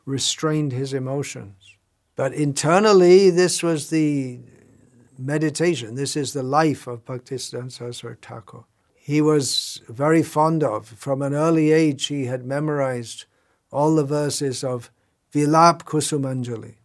restrained 0.05 0.71
his 0.71 0.93
emotions. 0.93 1.75
But 2.15 2.33
internally, 2.33 3.29
this 3.29 3.61
was 3.61 3.91
the 3.91 4.39
meditation. 5.17 5.95
This 5.95 6.15
is 6.15 6.33
the 6.33 6.43
life 6.43 6.87
of 6.87 7.05
Bhaktisiddhanta 7.05 7.71
Saraswati 7.71 8.17
Thakur. 8.21 8.63
He 8.95 9.21
was 9.21 9.81
very 9.87 10.23
fond 10.23 10.63
of. 10.63 10.87
From 10.87 11.21
an 11.21 11.33
early 11.33 11.71
age, 11.71 12.07
he 12.07 12.25
had 12.25 12.45
memorized 12.45 13.25
all 13.71 13.95
the 13.95 14.03
verses 14.03 14.63
of 14.63 14.89
Vilap 15.33 15.83
Kusumanjali, 15.83 16.75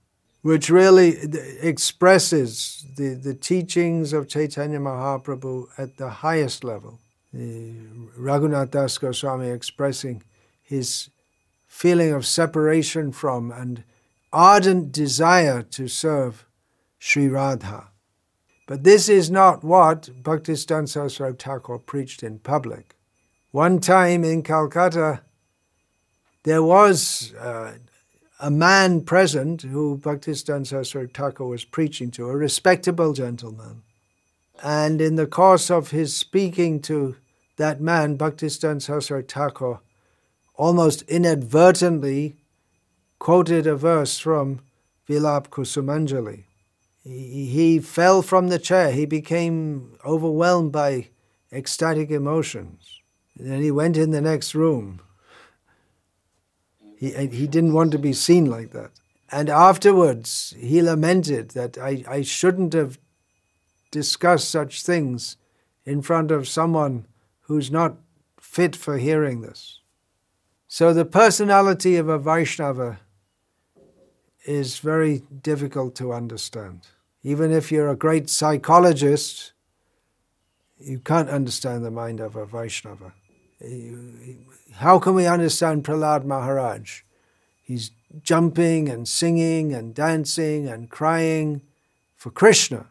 which 0.43 0.69
really 0.69 1.17
expresses 1.61 2.87
the, 2.97 3.15
the 3.15 3.35
teachings 3.35 4.13
of 4.13 4.29
Chaitanya 4.29 4.79
Mahaprabhu 4.79 5.69
at 5.79 5.97
the 5.97 6.11
highest 6.11 6.65
level. 6.65 6.99
Raghunath 7.35 8.73
Das 8.73 8.99
Goswami 8.99 9.49
expressing 9.49 10.23
his 10.63 11.11
feeling 11.67 12.13
of 12.13 12.27
separation 12.27 13.13
from 13.13 13.53
and 13.53 13.85
ardent 14.33 14.93
desire 14.93 15.63
to 15.63 15.89
serve 15.89 16.45
Sri 16.99 17.29
Radha. 17.29 17.90
But 18.71 18.85
this 18.85 19.09
is 19.09 19.33
not 19.33 19.65
what 19.65 20.03
Bhaktisiddhanta 20.23 20.89
Saraswati 20.89 21.37
Thakur 21.37 21.79
preached 21.79 22.23
in 22.23 22.39
public. 22.39 22.95
One 23.51 23.81
time 23.81 24.23
in 24.23 24.45
Calcutta, 24.45 25.23
there 26.45 26.63
was 26.63 27.35
uh, 27.35 27.79
a 28.39 28.49
man 28.49 29.01
present 29.01 29.63
who 29.63 29.99
Bhaktisiddhanta 29.99 30.69
Saraswati 30.69 31.09
Thakur 31.13 31.47
was 31.47 31.65
preaching 31.65 32.13
to, 32.13 32.29
a 32.29 32.37
respectable 32.37 33.13
gentleman. 33.13 33.83
And 34.63 35.01
in 35.01 35.17
the 35.17 35.27
course 35.27 35.69
of 35.69 35.91
his 35.91 36.15
speaking 36.15 36.81
to 36.83 37.17
that 37.57 37.81
man, 37.81 38.17
Bhaktisiddhanta 38.17 38.83
Saraswati 38.83 39.27
Thakur, 39.27 39.81
almost 40.55 41.03
inadvertently 41.09 42.37
quoted 43.19 43.67
a 43.67 43.75
verse 43.75 44.21
from 44.21 44.61
Vilap 45.09 45.49
Kusumanjali. 45.49 46.45
He, 47.03 47.79
fell 47.79 48.23
from 48.23 48.49
the 48.49 48.59
chair. 48.59 48.93
He 48.93 49.07
became 49.07 49.97
overwhelmed 50.05 50.73
by 50.73 51.09
ecstatic 51.53 52.11
emotions. 52.11 53.01
Then 53.37 53.63
he 53.63 53.71
went 53.71 53.97
in 53.97 54.11
the 54.11 54.21
next 54.21 54.55
room. 54.55 55.01
He, 56.97 57.11
he 57.11 57.47
didn't 57.47 57.73
want 57.73 57.93
to 57.93 57.99
be 57.99 58.13
seen 58.13 58.47
like 58.47 58.73
that. 58.73 58.91
And 59.33 59.49
afterwards, 59.49 60.55
he 60.59 60.83
lamented 60.83 61.51
that 61.51 61.79
I, 61.79 62.05
I 62.07 62.23
shouldn't 62.23 62.75
have 62.75 62.99
discussed 63.91 64.51
such 64.51 64.83
things 64.83 65.37
in 65.85 66.03
front 66.03 66.31
of 66.31 66.49
someone 66.49 67.07
who's 67.43 67.71
not 67.71 67.97
fit 68.41 68.77
for 68.77 68.99
hearing 68.99 69.41
this. 69.41 69.81
So 70.69 70.93
the 70.93 71.05
personality 71.05 71.97
of 71.97 72.09
a 72.09 72.19
Vaishnava 72.19 73.01
is 74.45 74.79
very 74.79 75.23
difficult 75.43 75.95
to 75.97 76.13
understand. 76.13 76.81
Even 77.23 77.53
if 77.53 77.71
you're 77.71 77.91
a 77.91 77.97
great 77.97 78.31
psychologist, 78.31 79.53
you 80.79 80.99
can't 80.99 81.29
understand 81.29 81.85
the 81.85 81.91
mind 81.91 82.21
of 82.21 82.37
a 82.37 82.47
Vaishnava. 82.47 83.13
How 84.75 84.99
can 84.99 85.15
we 85.15 85.27
understand 85.27 85.85
Prahlad 85.85 86.25
Maharaj? 86.25 87.03
He's 87.63 87.91
jumping 88.23 88.89
and 88.89 89.07
singing 89.07 89.75
and 89.75 89.95
dancing 89.95 90.67
and 90.67 90.91
crying 90.91 91.61
for 92.17 92.31
Krishna. 92.31 92.87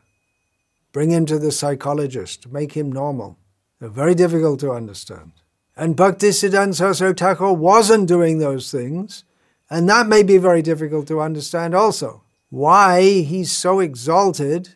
Bring 0.91 1.11
him 1.11 1.25
to 1.25 1.39
the 1.39 1.51
psychologist, 1.51 2.51
make 2.51 2.73
him 2.73 2.91
normal. 2.91 3.37
They're 3.79 3.89
very 3.89 4.15
difficult 4.15 4.59
to 4.61 4.71
understand. 4.71 5.31
And 5.75 5.95
Bhaktisiddhanta 5.95 6.75
Saraswati 6.75 7.13
Thakur 7.13 7.53
wasn't 7.53 8.07
doing 8.07 8.39
those 8.39 8.71
things, 8.71 9.23
and 9.69 9.87
that 9.89 10.07
may 10.07 10.23
be 10.23 10.37
very 10.37 10.61
difficult 10.61 11.07
to 11.07 11.21
understand 11.21 11.75
also. 11.75 12.23
Why 12.49 13.21
he's 13.21 13.51
so 13.51 13.79
exalted, 13.79 14.75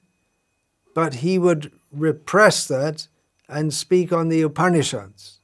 but 0.93 1.15
he 1.15 1.39
would 1.39 1.71
repress 1.91 2.67
that 2.67 3.07
and 3.49 3.73
speak 3.73 4.11
on 4.11 4.29
the 4.29 4.41
Upanishads 4.41 5.39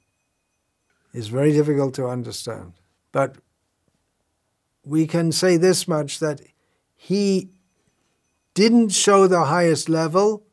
is 1.13 1.27
very 1.27 1.51
difficult 1.51 1.95
to 1.95 2.07
understand. 2.07 2.73
But 3.12 3.38
we 4.85 5.07
can 5.07 5.31
say 5.31 5.57
this 5.57 5.88
much 5.88 6.19
that 6.19 6.41
he 6.95 7.49
didn't 8.53 8.89
show 8.89 9.25
the 9.25 9.45
highest 9.45 9.89
level 9.89 10.43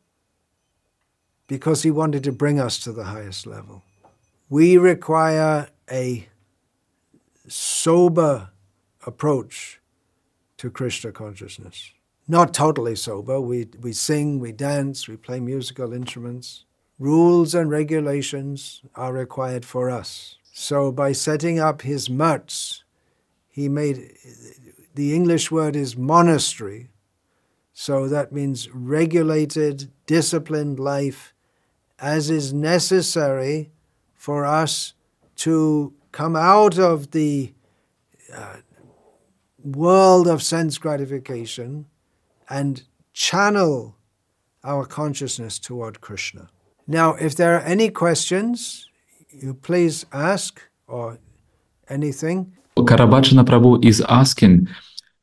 because 1.47 1.83
he 1.83 1.91
wanted 1.91 2.25
to 2.25 2.33
bring 2.33 2.59
us 2.59 2.79
to 2.81 2.93
the 2.93 3.05
highest 3.05 3.47
level 3.47 3.83
we 4.49 4.77
require 4.77 5.69
a 5.91 6.29
sober 7.49 8.51
approach 9.07 9.81
to 10.59 10.71
Krishna 10.71 11.13
consciousness. 11.13 11.93
Not 12.29 12.53
totally 12.53 12.97
sober. 12.97 13.41
We, 13.41 13.69
we 13.81 13.93
sing, 13.93 14.41
we 14.41 14.53
dance, 14.53 15.07
we 15.07 15.17
play 15.17 15.39
musical 15.39 15.93
instruments. 15.93 16.65
Rules 16.99 17.55
and 17.55 17.71
regulations 17.71 18.83
are 18.95 19.13
required 19.13 19.65
for 19.65 19.91
us. 19.91 20.37
So 20.53 20.91
by 20.91 21.13
setting 21.13 21.61
up 21.61 21.83
his 21.83 22.11
mutts, 22.11 22.83
he 23.49 23.69
made 23.69 24.13
the 24.95 25.15
English 25.15 25.51
word 25.51 25.77
is 25.77 25.97
monastery. 25.97 26.89
So 27.73 28.09
that 28.09 28.33
means 28.33 28.71
regulated, 28.71 29.93
disciplined 30.07 30.81
life 30.81 31.35
as 31.99 32.31
is 32.31 32.53
necessary 32.53 33.71
for 34.15 34.45
us 34.45 34.95
to 35.37 35.93
come 36.13 36.35
out 36.37 36.79
of 36.79 37.11
the 37.11 37.53
uh, 38.35 38.57
world 39.67 40.27
of 40.29 40.43
sense 40.43 40.79
gratification 40.79 41.87
and 42.49 42.83
channel 43.13 43.97
our 44.63 44.85
consciousness 44.85 45.59
toward 45.59 46.01
Krishna. 46.01 46.49
Now, 46.87 47.15
if 47.15 47.35
there 47.37 47.57
are 47.57 47.63
any 47.63 47.89
questions, 47.91 48.89
you 49.31 49.55
please 49.55 50.07
ask 50.13 50.63
or 50.87 51.19
anything. 51.89 52.53
Karabachana 52.77 53.45
Prabhu 53.45 53.85
is 53.85 54.01
asking 54.09 54.69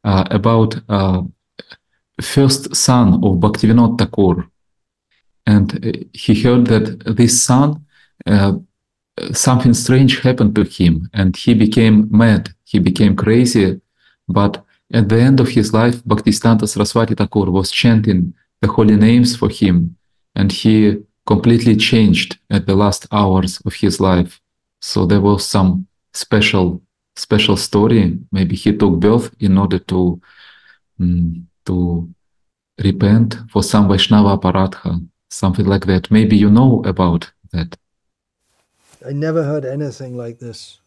uh, 0.04 0.26
about 0.32 0.76
uh, 0.90 1.22
first 2.22 2.76
son 2.76 3.14
of 3.16 3.38
Bhaktivinoda 3.38 3.98
Thakur. 3.98 4.48
And 5.46 5.86
uh, 5.86 6.00
he 6.14 6.42
heard 6.42 6.68
that 6.68 7.16
this 7.18 7.44
son 7.44 7.86
uh, 8.26 8.54
something 9.34 9.74
strange 9.74 10.22
happened 10.22 10.56
to 10.56 10.64
him 10.64 11.10
and 11.14 11.36
he 11.36 11.54
became 11.54 12.08
mad, 12.12 12.50
he 12.64 12.80
became 12.80 13.16
crazy. 13.16 13.80
But 14.34 14.54
at 14.92 15.10
the 15.10 15.20
end 15.20 15.40
of 15.40 15.50
his 15.50 15.74
life, 15.74 15.98
Bhaktisiddhanta 16.04 16.68
Saraswati 16.68 17.16
Thakur 17.16 17.50
was 17.52 17.72
chanting 17.72 18.34
the 18.62 18.68
holy 18.68 18.96
names 18.96 19.36
for 19.36 19.50
him 19.50 19.76
and 20.36 20.52
he 20.52 20.98
completely 21.26 21.76
changed 21.76 22.40
at 22.50 22.66
the 22.66 22.76
last 22.76 23.08
hours 23.12 23.62
of 23.66 23.74
his 23.74 24.00
life. 24.00 24.42
So 24.82 25.06
there 25.06 25.22
was 25.22 25.46
some 25.46 25.88
special 26.14 26.82
special 27.16 27.58
story. 27.58 28.20
Maybe 28.32 28.56
he 28.56 28.76
took 28.76 29.00
birth 29.00 29.34
in 29.40 29.58
order 29.58 29.80
to 29.92 30.20
mm, 31.00 31.44
to 31.68 32.10
repent 32.84 33.38
for 33.52 33.64
some 33.64 33.88
Vaishnava 33.88 34.38
aparadha, 34.38 35.08
something 35.30 35.66
like 35.66 35.86
that. 35.86 36.12
Maybe 36.12 36.36
you 36.36 36.50
know 36.50 36.82
about 36.86 37.32
that. 37.52 37.78
I 39.06 39.12
never 39.12 39.44
heard 39.44 39.66
anything 39.66 40.18
like 40.18 40.40
this. 40.40 40.80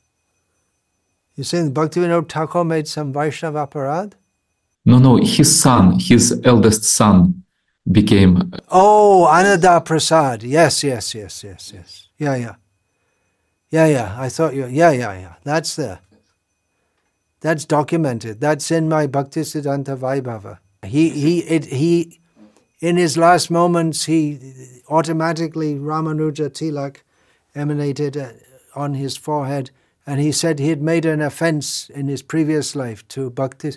You're 1.36 1.44
saying 1.44 1.74
Bhaktivinoda 1.74 2.28
Thakur 2.28 2.64
made 2.64 2.88
some 2.88 3.12
Vaishnava 3.12 3.66
aparad? 3.66 4.14
No, 4.86 4.98
no, 4.98 5.16
his 5.16 5.60
son, 5.60 5.98
his 5.98 6.40
eldest 6.44 6.84
son, 6.84 7.44
became. 7.90 8.52
Oh, 8.70 9.26
Ananda 9.26 9.80
Prasad. 9.80 10.42
Yes, 10.42 10.82
yes, 10.82 11.14
yes, 11.14 11.44
yes, 11.44 11.72
yes. 11.74 12.08
Yeah, 12.18 12.36
yeah. 12.36 12.54
Yeah, 13.70 13.86
yeah. 13.86 14.16
I 14.18 14.28
thought 14.28 14.54
you. 14.54 14.66
Yeah, 14.66 14.92
yeah, 14.92 15.12
yeah. 15.18 15.34
That's 15.44 15.76
there. 15.76 15.98
That's 17.40 17.64
documented. 17.64 18.40
That's 18.40 18.70
in 18.70 18.88
my 18.88 19.06
Bhaktisiddhanta 19.06 19.98
Vaibhava. 19.98 20.58
He, 20.84 21.10
he, 21.10 21.40
it, 21.40 21.66
he, 21.66 22.20
in 22.80 22.96
his 22.96 23.16
last 23.18 23.50
moments, 23.50 24.04
he 24.04 24.38
automatically 24.88 25.74
Ramanuja 25.74 26.50
Tilak 26.50 26.98
emanated 27.54 28.16
uh, 28.16 28.30
on 28.74 28.94
his 28.94 29.16
forehead, 29.16 29.70
and 30.06 30.20
he 30.20 30.30
said 30.30 30.58
he 30.58 30.68
had 30.68 30.82
made 30.82 31.04
an 31.04 31.20
offense 31.20 31.90
in 31.90 32.06
his 32.06 32.22
previous 32.22 32.76
life 32.76 33.06
to 33.08 33.28
Bhakti 33.30 33.72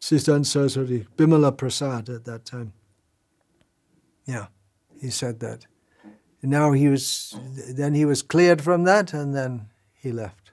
Siddhanta 0.00 0.46
Saraswati, 0.46 1.06
Bimala 1.16 1.56
Prasad 1.56 2.08
at 2.08 2.24
that 2.24 2.44
time. 2.44 2.72
Yeah, 4.26 4.46
he 5.00 5.10
said 5.10 5.40
that. 5.40 5.66
And 6.42 6.50
now 6.50 6.72
he 6.72 6.88
was, 6.88 7.38
then 7.68 7.94
he 7.94 8.04
was 8.04 8.22
cleared 8.22 8.62
from 8.62 8.84
that, 8.84 9.12
and 9.12 9.34
then 9.34 9.68
he 9.94 10.12
left. 10.12 10.52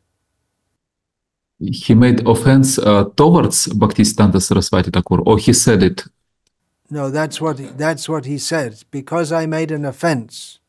He 1.59 1.93
made 1.93 2.27
offense 2.27 2.79
uh, 2.79 3.05
towards 3.15 3.67
Bhaktisiddhanta 3.67 4.41
Saraswati 4.41 4.89
Thakur, 4.89 5.21
or 5.21 5.37
he 5.37 5.53
said 5.53 5.83
it. 5.83 6.03
No, 6.89 7.09
that's 7.09 7.39
what 7.39 7.59
he, 7.59 7.67
that's 7.67 8.09
what 8.09 8.25
he 8.25 8.37
said. 8.37 8.83
Because 8.91 9.31
I 9.31 9.45
made 9.45 9.71
an 9.71 9.85
offense, 9.85 10.59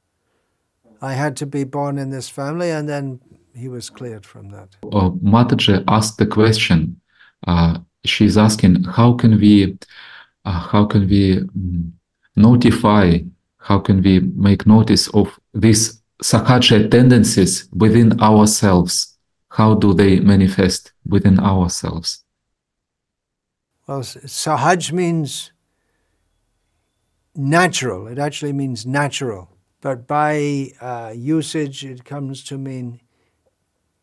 I 1.01 1.15
had 1.15 1.37
to 1.39 1.47
be 1.47 1.65
born 1.65 1.99
in 1.99 2.11
this 2.11 2.29
family, 2.29 2.71
and 2.71 2.89
then 2.89 3.21
he 3.55 3.69
was 3.69 3.91
cleared 3.91 4.25
from 4.27 4.51
that. 4.51 4.77
Uh, 4.85 5.11
Mataji 5.11 5.85
asked 5.89 6.19
the 6.19 6.27
question. 6.27 7.01
Uh, 7.47 7.79
she's 8.05 8.39
asking, 8.39 8.85
how 8.85 9.15
can 9.15 9.39
we, 9.39 9.79
uh, 10.45 10.61
how 10.61 10.85
can 10.85 11.09
we 11.09 11.39
um, 11.39 11.93
notify, 12.37 13.19
how 13.59 13.79
can 13.79 14.03
we 14.03 14.21
make 14.21 14.67
notice 14.67 15.09
of 15.09 15.39
these 15.55 16.03
sahaja 16.23 16.91
tendencies 16.91 17.69
within 17.73 18.21
ourselves? 18.21 19.17
How 19.51 19.75
do 19.75 19.93
they 19.93 20.21
manifest 20.21 20.93
within 21.07 21.39
ourselves? 21.39 22.25
Well, 23.87 24.01
sahaj 24.01 24.93
means 24.93 25.53
natural. 27.35 28.07
It 28.07 28.19
actually 28.19 28.53
means 28.53 28.87
natural. 28.87 29.51
But 29.81 30.07
by 30.07 30.69
uh, 30.81 31.13
usage, 31.15 31.85
it 31.85 32.05
comes 32.05 32.45
to 32.45 32.57
mean 32.57 33.01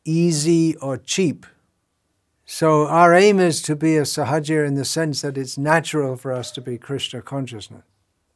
easy 0.06 0.76
or 0.78 0.98
cheap. 0.98 1.46
So 2.46 2.88
our 2.88 3.14
aim 3.14 3.40
is 3.40 3.62
to 3.64 3.76
be 3.76 3.98
a 3.98 4.04
sahajir 4.04 4.66
in 4.66 4.74
the 4.74 4.86
sense 4.86 5.22
that 5.22 5.38
it's 5.38 5.58
natural 5.58 6.16
for 6.16 6.32
us 6.32 6.52
to 6.52 6.62
be 6.62 6.78
Krishna 6.78 7.22
consciousness. 7.22 7.84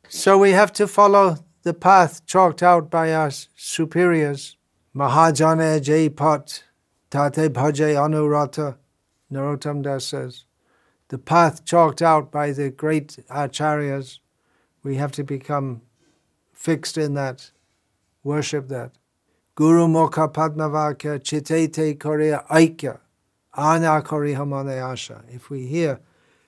So 0.08 0.38
we 0.38 0.52
have 0.52 0.71
to 0.73 0.88
follow 0.88 1.38
the 1.63 1.73
path 1.73 2.26
chalked 2.26 2.62
out 2.62 2.91
by 2.91 3.13
our 3.13 3.32
superiors. 3.56 4.58
Mahajane 4.95 5.82
Jaipat 5.82 6.62
Tate 7.10 7.54
Bhaje 7.54 7.95
Anurata, 7.95 8.78
Narottam 9.32 9.82
Das 9.82 10.06
says. 10.06 10.45
The 11.10 11.17
path 11.19 11.63
chalked 11.63 12.02
out 12.02 12.32
by 12.32 12.52
the 12.52 12.71
great 12.71 13.19
acharyas, 13.30 14.19
we 14.84 14.95
have 14.95 15.12
to 15.13 15.23
become 15.23 15.82
fixed 16.54 16.97
in 16.97 17.13
that, 17.13 17.52
worship 18.23 18.67
that. 18.69 18.93
Guru 19.55 19.85
Mokha 19.85 20.33
Padmavakya 20.33 21.19
Chitete 21.19 21.99
Korea 21.99 22.43
Aikya 22.49 22.97
Ana 23.55 24.01
Korihamane 24.01 24.81
Asha. 24.81 25.21
If 25.31 25.51
we 25.51 25.67
hear 25.67 25.99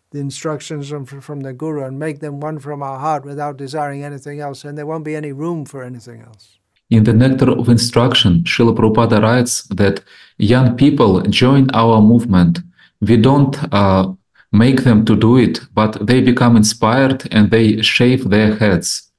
the 0.09 0.17
instructions 0.17 0.89
from, 0.89 1.05
from 1.05 1.41
the 1.41 1.53
Guru 1.53 1.83
and 1.83 1.99
make 1.99 2.19
them 2.19 2.39
one 2.39 2.57
from 2.57 2.81
our 2.81 2.97
heart 2.97 3.23
without 3.23 3.57
desiring 3.57 4.03
anything 4.03 4.39
else, 4.39 4.65
and 4.65 4.75
there 4.75 4.87
won't 4.87 5.05
be 5.05 5.15
any 5.15 5.31
room 5.31 5.65
for 5.65 5.83
anything 5.83 6.21
else. 6.21 6.57
In 6.89 7.03
the 7.03 7.13
Nectar 7.13 7.51
of 7.51 7.69
Instruction, 7.69 8.43
Srila 8.43 8.75
Prabhupada 8.75 9.21
writes 9.21 9.63
that 9.65 10.03
young 10.39 10.75
people 10.75 11.21
join 11.23 11.69
our 11.75 12.01
movement. 12.01 12.59
We 13.01 13.17
don't 13.17 13.55
uh, 13.71 14.13
make 14.51 14.83
them 14.83 15.05
to 15.05 15.15
do 15.15 15.37
it, 15.37 15.59
but 15.75 16.07
they 16.07 16.21
become 16.21 16.55
inspired 16.55 17.27
and 17.31 17.51
they 17.51 17.83
shave 17.83 18.31
their 18.31 18.55
heads. 18.55 19.11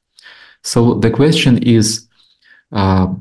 So 0.64 0.94
the 0.94 1.10
question 1.10 1.58
is 1.62 2.08
uh, 2.72 3.14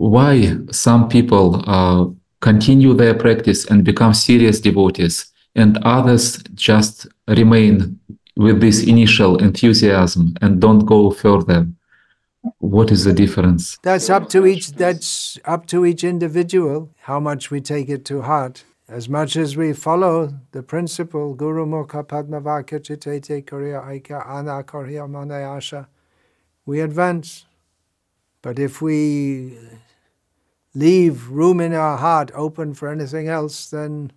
why 0.00 0.56
some 0.70 1.10
people 1.10 1.62
uh, 1.68 2.06
continue 2.40 2.94
their 2.94 3.12
practice 3.12 3.66
and 3.66 3.84
become 3.84 4.14
serious 4.14 4.58
devotees 4.58 5.30
and 5.54 5.76
others 5.82 6.42
just 6.54 7.06
remain 7.28 8.00
with 8.34 8.62
this 8.62 8.82
initial 8.82 9.36
enthusiasm 9.36 10.34
and 10.40 10.58
don't 10.58 10.86
go 10.86 11.10
further. 11.10 11.66
What 12.60 12.90
is 12.90 13.04
the 13.04 13.12
difference? 13.12 13.76
That's 13.82 14.08
up 14.08 14.30
to 14.30 14.46
each 14.46 14.72
that's 14.72 15.38
up 15.44 15.66
to 15.66 15.84
each 15.84 16.02
individual 16.02 16.88
how 17.00 17.20
much 17.20 17.50
we 17.50 17.60
take 17.60 17.90
it 17.90 18.06
to 18.06 18.22
heart. 18.22 18.64
As 18.88 19.06
much 19.06 19.36
as 19.36 19.54
we 19.54 19.74
follow 19.74 20.32
the 20.52 20.62
principle 20.62 21.34
guru 21.34 21.66
mukha 21.66 22.02
padmavakya 22.06 22.80
chitete 22.80 23.46
korea 23.46 23.82
aika 23.82 24.26
ana 24.26 24.62
korea 24.62 25.02
manayasha 25.02 25.88
we 26.64 26.80
advance. 26.80 27.44
But 28.40 28.58
if 28.58 28.80
we 28.80 29.58
leave 30.74 31.28
room 31.28 31.60
in 31.60 31.74
our 31.74 31.96
heart 31.96 32.30
open 32.34 32.74
for 32.74 32.88
anything 32.88 33.28
else 33.28 33.68
then 33.70 34.12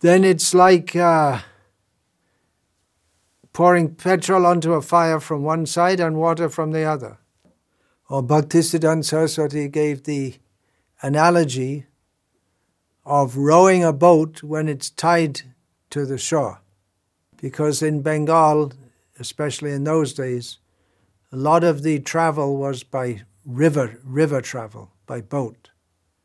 then 0.00 0.22
it's 0.22 0.52
like 0.52 0.94
uh, 0.94 1.40
pouring 3.54 3.94
petrol 3.94 4.44
onto 4.44 4.74
a 4.74 4.82
fire 4.82 5.18
from 5.18 5.42
one 5.42 5.64
side 5.64 5.98
and 5.98 6.16
water 6.16 6.50
from 6.50 6.72
the 6.72 6.82
other. 6.82 7.16
Or 8.10 8.22
Bhaktisiddhanta 8.22 9.04
Saraswati 9.04 9.68
gave 9.68 10.02
the 10.02 10.34
analogy 11.00 11.86
of 13.06 13.38
rowing 13.38 13.82
a 13.82 13.92
boat 13.92 14.42
when 14.42 14.68
it's 14.68 14.90
tied 14.90 15.40
to 15.88 16.04
the 16.04 16.18
shore. 16.18 16.60
Because 17.40 17.80
in 17.80 18.02
Bengal, 18.02 18.72
especially 19.18 19.70
in 19.70 19.84
those 19.84 20.12
days, 20.12 20.58
a 21.32 21.36
lot 21.36 21.64
of 21.64 21.82
the 21.82 22.00
travel 22.00 22.56
was 22.56 22.82
by 22.82 23.22
river, 23.44 23.98
river 24.04 24.40
travel, 24.40 24.92
by 25.06 25.20
boat. 25.20 25.70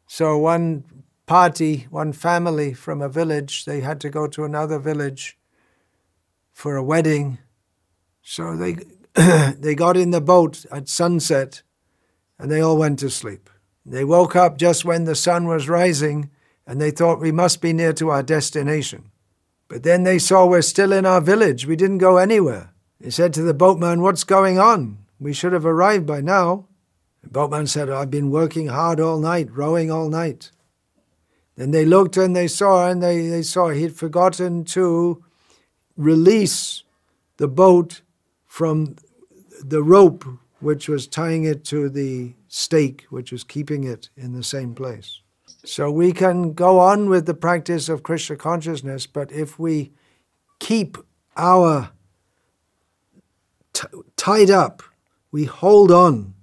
So 0.07 0.37
one 0.37 1.03
party, 1.25 1.87
one 1.89 2.13
family 2.13 2.73
from 2.73 3.01
a 3.01 3.09
village, 3.09 3.65
they 3.65 3.81
had 3.81 4.01
to 4.01 4.09
go 4.09 4.27
to 4.27 4.43
another 4.43 4.79
village 4.79 5.37
for 6.51 6.75
a 6.75 6.83
wedding. 6.83 7.37
So 8.21 8.55
they, 8.55 8.77
they 9.59 9.75
got 9.75 9.97
in 9.97 10.11
the 10.11 10.21
boat 10.21 10.65
at 10.71 10.89
sunset 10.89 11.61
and 12.39 12.51
they 12.51 12.61
all 12.61 12.77
went 12.77 12.99
to 12.99 13.09
sleep. 13.09 13.49
They 13.85 14.03
woke 14.03 14.35
up 14.35 14.57
just 14.57 14.85
when 14.85 15.05
the 15.05 15.15
sun 15.15 15.47
was 15.47 15.69
rising 15.69 16.29
and 16.65 16.79
they 16.79 16.91
thought 16.91 17.19
we 17.19 17.31
must 17.31 17.61
be 17.61 17.73
near 17.73 17.93
to 17.93 18.09
our 18.09 18.23
destination. 18.23 19.11
But 19.67 19.83
then 19.83 20.03
they 20.03 20.19
saw 20.19 20.45
we're 20.45 20.61
still 20.61 20.91
in 20.91 21.05
our 21.05 21.21
village. 21.21 21.65
We 21.65 21.75
didn't 21.75 21.99
go 21.99 22.17
anywhere. 22.17 22.73
They 22.99 23.09
said 23.09 23.33
to 23.35 23.41
the 23.41 23.53
boatman, 23.53 24.01
What's 24.01 24.23
going 24.23 24.59
on? 24.59 24.97
We 25.19 25.33
should 25.33 25.53
have 25.53 25.65
arrived 25.65 26.05
by 26.05 26.21
now. 26.21 26.67
The 27.23 27.29
boatman 27.29 27.67
said, 27.67 27.89
I've 27.89 28.11
been 28.11 28.31
working 28.31 28.67
hard 28.67 28.99
all 28.99 29.19
night, 29.19 29.49
rowing 29.51 29.91
all 29.91 30.09
night. 30.09 30.51
Then 31.55 31.71
they 31.71 31.85
looked 31.85 32.15
and 32.15 32.35
they 32.35 32.47
saw, 32.47 32.89
and 32.89 33.03
they, 33.03 33.27
they 33.27 33.41
saw 33.41 33.69
he'd 33.69 33.95
forgotten 33.95 34.63
to 34.65 35.23
release 35.97 36.83
the 37.37 37.47
boat 37.47 38.01
from 38.45 38.95
the 39.61 39.83
rope 39.83 40.25
which 40.61 40.87
was 40.87 41.07
tying 41.07 41.43
it 41.43 41.63
to 41.65 41.89
the 41.89 42.33
stake, 42.47 43.05
which 43.09 43.31
was 43.31 43.43
keeping 43.43 43.83
it 43.83 44.09
in 44.15 44.33
the 44.33 44.43
same 44.43 44.73
place. 44.73 45.21
So 45.65 45.91
we 45.91 46.13
can 46.13 46.53
go 46.53 46.79
on 46.79 47.09
with 47.09 47.25
the 47.25 47.33
practice 47.33 47.89
of 47.89 48.03
Krishna 48.03 48.35
consciousness, 48.35 49.05
but 49.07 49.31
if 49.31 49.59
we 49.59 49.91
keep 50.59 50.97
our 51.35 51.91
t- 53.73 53.87
tied 54.15 54.49
up, 54.49 54.81
we 55.31 55.45
hold 55.45 55.91
on 55.91 56.33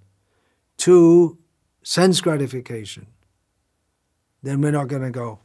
to 0.87 1.39
sense 1.83 2.21
gratification, 2.21 3.07
then 4.43 4.61
we're 4.61 4.77
not 4.81 4.89
going 4.89 5.03
to 5.03 5.11
go. 5.11 5.39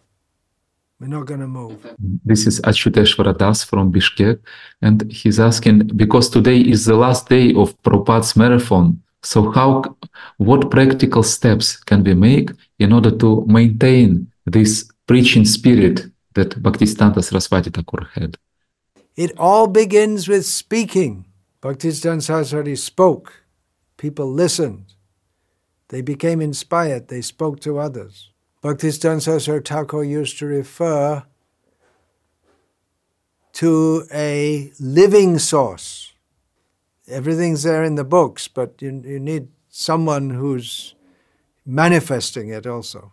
We're 0.99 1.08
not 1.17 1.25
going 1.25 1.39
to 1.39 1.47
move. 1.47 1.77
This 2.23 2.45
is 2.45 2.62
Achyuteshvara 2.62 3.38
Das 3.38 3.63
from 3.63 3.91
Bishkek, 3.91 4.39
and 4.82 5.12
he's 5.12 5.39
asking 5.39 5.77
because 5.95 6.30
today 6.30 6.60
is 6.62 6.86
the 6.86 6.95
last 6.95 7.27
day 7.27 7.54
of 7.56 7.67
Prabhupada's 7.82 8.36
marathon 8.36 9.01
So 9.23 9.51
how, 9.51 9.84
what 10.38 10.71
practical 10.71 11.23
steps 11.23 11.77
can 11.77 12.04
we 12.04 12.13
make 12.13 12.51
in 12.80 12.91
order 12.91 13.12
to 13.17 13.45
maintain 13.47 14.32
this 14.45 14.89
preaching 15.06 15.45
spirit 15.45 16.08
that 16.34 16.49
Bhaktisiddhanta 16.62 17.23
Saraswati 17.23 17.69
Thakur 17.69 18.10
had? 18.13 18.38
It 19.15 19.38
all 19.38 19.67
begins 19.67 20.27
with 20.27 20.45
speaking. 20.45 21.25
Bhaktisiddhanta 21.62 22.23
Saraswati 22.23 22.75
spoke. 22.75 23.43
People 23.97 24.32
listened. 24.32 24.93
They 25.91 26.01
became 26.01 26.39
inspired. 26.39 27.10
They 27.10 27.21
spoke 27.21 27.60
to 27.62 27.77
others. 27.77 28.32
Bhaktisiddhanta 28.63 29.21
Saraswati 29.21 29.63
Thakur 29.65 30.04
used 30.04 30.39
to 30.39 30.45
refer 30.45 31.23
to 33.54 34.08
a 34.13 34.71
living 34.80 35.38
source. 35.38 36.13
Everything's 37.10 37.63
there 37.63 37.84
in 37.84 37.95
the 37.95 38.06
books, 38.06 38.47
but 38.47 38.82
you, 38.82 39.04
you 39.06 39.19
need 39.19 39.49
someone 39.67 40.30
who's 40.30 40.95
manifesting 41.65 42.47
it 42.47 42.65
also. 42.65 43.12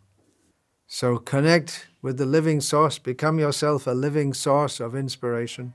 So 0.87 1.19
connect 1.19 1.89
with 2.01 2.17
the 2.17 2.27
living 2.27 2.61
source, 2.61 2.99
become 2.99 3.41
yourself 3.41 3.89
a 3.89 3.91
living 3.91 4.33
source 4.33 4.79
of 4.79 4.95
inspiration. 4.95 5.75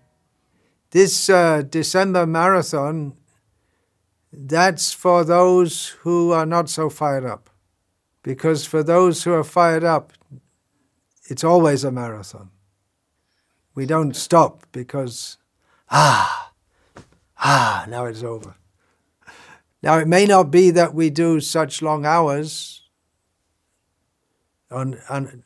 This 0.92 1.30
uh, 1.30 1.64
December 1.64 2.26
marathon, 2.26 3.18
that's 4.36 4.92
for 4.92 5.24
those 5.24 5.90
who 6.02 6.32
are 6.32 6.46
not 6.46 6.68
so 6.68 6.90
fired 6.90 7.26
up. 7.26 7.52
Because 8.24 8.66
for 8.66 8.82
those 8.82 9.24
who 9.24 9.34
are 9.34 9.44
fired 9.44 9.84
up, 9.84 10.14
it's 11.30 11.44
always 11.44 11.84
a 11.84 11.92
marathon. 11.92 12.50
We 13.76 13.86
don't 13.86 14.16
stop 14.16 14.66
because, 14.72 15.38
ah, 15.92 16.52
ah, 17.38 17.86
now 17.88 18.06
it's 18.06 18.24
over. 18.24 18.56
Now, 19.84 19.98
it 19.98 20.08
may 20.08 20.26
not 20.26 20.50
be 20.50 20.72
that 20.72 20.94
we 20.94 21.10
do 21.10 21.40
such 21.40 21.82
long 21.82 22.06
hours 22.06 22.84
on, 24.72 25.00
on, 25.10 25.44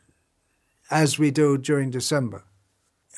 as 0.90 1.18
we 1.18 1.30
do 1.30 1.58
during 1.58 1.90
December. 1.90 2.44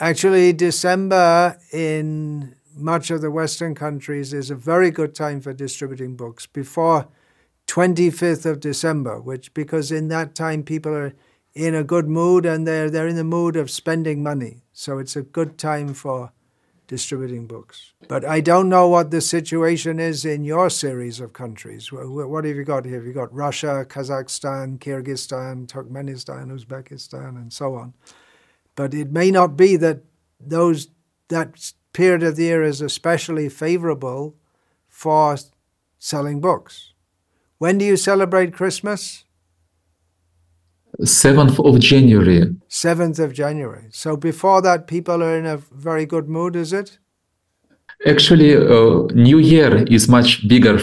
Actually, 0.00 0.54
December 0.54 1.58
in 1.72 2.56
much 2.80 3.10
of 3.10 3.20
the 3.20 3.30
Western 3.30 3.74
countries 3.74 4.32
is 4.32 4.50
a 4.50 4.54
very 4.54 4.90
good 4.90 5.14
time 5.14 5.40
for 5.40 5.52
distributing 5.52 6.16
books 6.16 6.46
before 6.46 7.08
25th 7.66 8.46
of 8.46 8.60
December, 8.60 9.20
which 9.20 9.54
because 9.54 9.92
in 9.92 10.08
that 10.08 10.34
time 10.34 10.62
people 10.62 10.92
are 10.92 11.14
in 11.54 11.74
a 11.74 11.84
good 11.84 12.08
mood 12.08 12.46
and 12.46 12.66
they're 12.66 12.90
they're 12.90 13.08
in 13.08 13.16
the 13.16 13.24
mood 13.24 13.56
of 13.56 13.70
spending 13.70 14.22
money. 14.22 14.62
So 14.72 14.98
it's 14.98 15.16
a 15.16 15.22
good 15.22 15.58
time 15.58 15.94
for 15.94 16.32
distributing 16.86 17.46
books. 17.46 17.92
But 18.08 18.24
I 18.24 18.40
don't 18.40 18.68
know 18.68 18.88
what 18.88 19.12
the 19.12 19.20
situation 19.20 20.00
is 20.00 20.24
in 20.24 20.42
your 20.42 20.68
series 20.68 21.20
of 21.20 21.32
countries. 21.32 21.92
What 21.92 22.44
have 22.44 22.56
you 22.56 22.64
got 22.64 22.84
here? 22.84 22.96
Have 22.96 23.06
you 23.06 23.12
got 23.12 23.32
Russia, 23.32 23.86
Kazakhstan, 23.88 24.80
Kyrgyzstan, 24.80 25.68
Turkmenistan, 25.68 26.50
Uzbekistan, 26.50 27.36
and 27.36 27.52
so 27.52 27.76
on? 27.76 27.94
But 28.74 28.92
it 28.92 29.12
may 29.12 29.30
not 29.30 29.56
be 29.56 29.76
that 29.76 30.02
those 30.40 30.88
that 31.28 31.72
period 31.92 32.22
of 32.22 32.36
the 32.36 32.44
year 32.44 32.62
is 32.62 32.80
especially 32.80 33.48
favorable 33.48 34.34
for 34.88 35.36
selling 35.98 36.40
books. 36.40 36.92
When 37.58 37.78
do 37.78 37.84
you 37.84 37.96
celebrate 37.96 38.52
Christmas? 38.52 39.24
7th 41.00 41.64
of 41.64 41.80
January. 41.80 42.56
7th 42.68 43.18
of 43.18 43.32
January. 43.32 43.88
So 43.90 44.16
before 44.16 44.60
that, 44.62 44.86
people 44.86 45.22
are 45.22 45.36
in 45.36 45.46
a 45.46 45.56
very 45.56 46.06
good 46.06 46.28
mood, 46.28 46.56
is 46.56 46.72
it? 46.72 46.98
Actually, 48.06 48.56
uh, 48.56 49.06
New 49.14 49.38
Year 49.38 49.84
is 49.84 50.08
much 50.08 50.46
bigger 50.48 50.78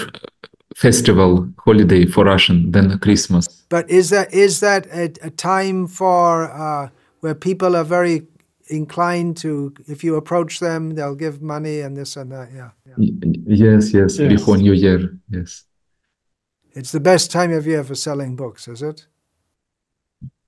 festival 0.76 1.48
holiday 1.58 2.06
for 2.06 2.26
Russian 2.26 2.72
than 2.72 3.00
Christmas. 3.00 3.48
But 3.70 3.90
is 3.90 4.12
that 4.12 4.32
is 4.32 4.60
that 4.60 4.86
a, 4.88 5.12
a 5.22 5.32
time 5.32 5.88
for 5.88 6.52
uh, 6.52 6.90
where 7.22 7.34
people 7.34 7.76
are 7.76 7.84
very 7.84 8.28
inclined 8.69 9.37
to, 9.39 9.75
if 9.87 10.05
you 10.05 10.17
approach 10.17 10.61
them, 10.61 10.95
they'll 10.95 11.15
give 11.15 11.43
money 11.43 11.81
and 11.81 11.97
this 11.97 12.17
and 12.17 12.31
that. 12.33 12.51
Yeah. 12.55 12.71
yeah. 12.87 12.95
Yes, 13.47 13.93
yes, 13.93 14.19
yes, 14.19 14.29
before 14.29 14.57
New 14.57 14.73
Year. 14.73 15.19
Yes. 15.31 15.65
It's 16.75 16.93
the 16.93 17.01
best 17.01 17.31
time 17.31 17.53
of 17.53 17.67
year 17.67 17.85
for 17.85 17.95
selling 17.95 18.37
books, 18.37 18.67
is 18.69 18.83
it? 18.83 19.07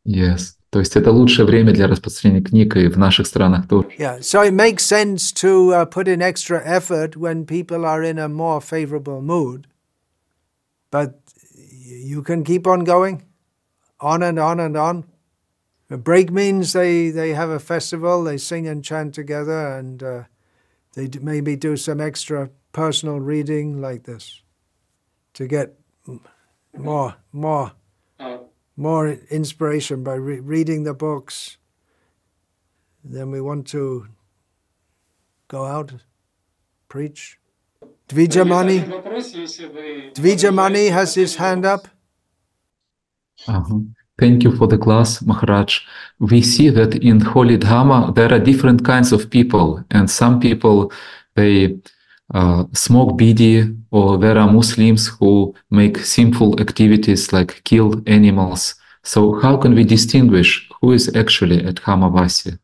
Yes. 0.05 0.57
То 0.71 0.81
есть 0.81 0.97
это 0.97 1.13
лучшее 1.13 1.47
время 1.47 1.73
для 1.73 1.87
распространения 1.87 2.43
книг 2.43 2.77
и 2.77 2.89
в 2.89 2.99
наших 2.99 3.29
странах 3.29 3.69
тоже. 3.69 3.91
Yeah, 3.97 4.19
so 4.21 4.43
it 4.43 4.53
makes 4.53 4.85
sense 4.85 5.31
to 5.33 5.73
uh, 5.73 5.85
put 5.85 6.09
in 6.09 6.21
extra 6.21 6.61
effort 6.65 7.17
when 7.17 7.47
people 7.47 7.87
are 7.87 8.03
in 8.03 8.19
a 8.19 8.29
more 8.29 8.61
favorable 8.61 9.23
mood. 9.23 9.69
But 10.91 11.21
you 11.55 12.23
can 12.23 12.43
keep 12.43 12.67
on 12.67 12.83
going, 12.85 13.23
on 14.01 14.25
and 14.25 14.39
on 14.39 14.59
and 14.59 14.77
on. 14.77 15.05
A 15.90 15.98
break 15.98 16.32
means 16.32 16.74
they, 16.74 17.10
they 17.10 17.34
have 17.34 17.50
a 17.50 17.60
festival, 17.60 18.24
they 18.24 18.38
sing 18.38 18.68
and 18.68 18.84
chant 18.84 19.14
together, 19.16 19.78
and 19.78 20.04
uh, 20.04 20.24
they 20.94 21.10
maybe 21.20 21.56
do 21.56 21.76
some 21.76 22.00
extra 22.00 22.50
personal 22.72 23.20
reading 23.20 23.82
like 23.82 24.04
this 24.04 24.44
to 25.34 25.48
get 25.48 25.74
more, 26.78 27.16
more 27.32 27.72
more 28.80 29.10
inspiration 29.30 30.04
by 30.04 30.14
re- 30.14 30.40
reading 30.40 30.84
the 30.84 30.94
books. 30.94 31.58
Then 33.04 33.30
we 33.30 33.42
want 33.42 33.68
to 33.68 34.08
go 35.50 35.66
out, 35.66 35.94
preach. 36.88 37.38
Dvijamani, 38.08 38.80
Dvijamani 40.14 40.92
has 40.92 41.14
his 41.16 41.36
hand 41.36 41.66
up. 41.66 41.90
Uh-huh. 43.48 43.80
Thank 44.20 44.44
you 44.44 44.56
for 44.56 44.68
the 44.68 44.78
class, 44.78 45.22
Maharaj. 45.22 45.80
We 46.20 46.42
see 46.42 46.70
that 46.70 46.96
in 46.96 47.22
Holy 47.22 47.58
Dhamma 47.58 48.14
there 48.16 48.32
are 48.34 48.40
different 48.40 48.84
kinds 48.84 49.14
of 49.14 49.30
people, 49.30 49.84
and 49.92 50.12
some 50.12 50.40
people 50.42 50.92
they 51.36 51.80
uh, 52.34 52.66
smoke 52.74 53.18
bidi, 53.18 53.76
or 53.92 54.18
there 54.18 54.38
are 54.38 54.52
Muslims 54.52 55.08
who 55.08 55.56
make 55.72 55.98
sinful 56.00 56.60
activities 56.60 57.32
like 57.32 57.64
kill 57.64 58.02
animals. 58.08 58.76
So 59.04 59.40
how 59.40 59.56
can 59.56 59.74
we 59.74 59.86
distinguish 59.86 60.70
who 60.82 60.92
is 60.92 61.16
actually 61.16 61.64
a 61.64 61.72
Dhamavasi? 61.72 62.60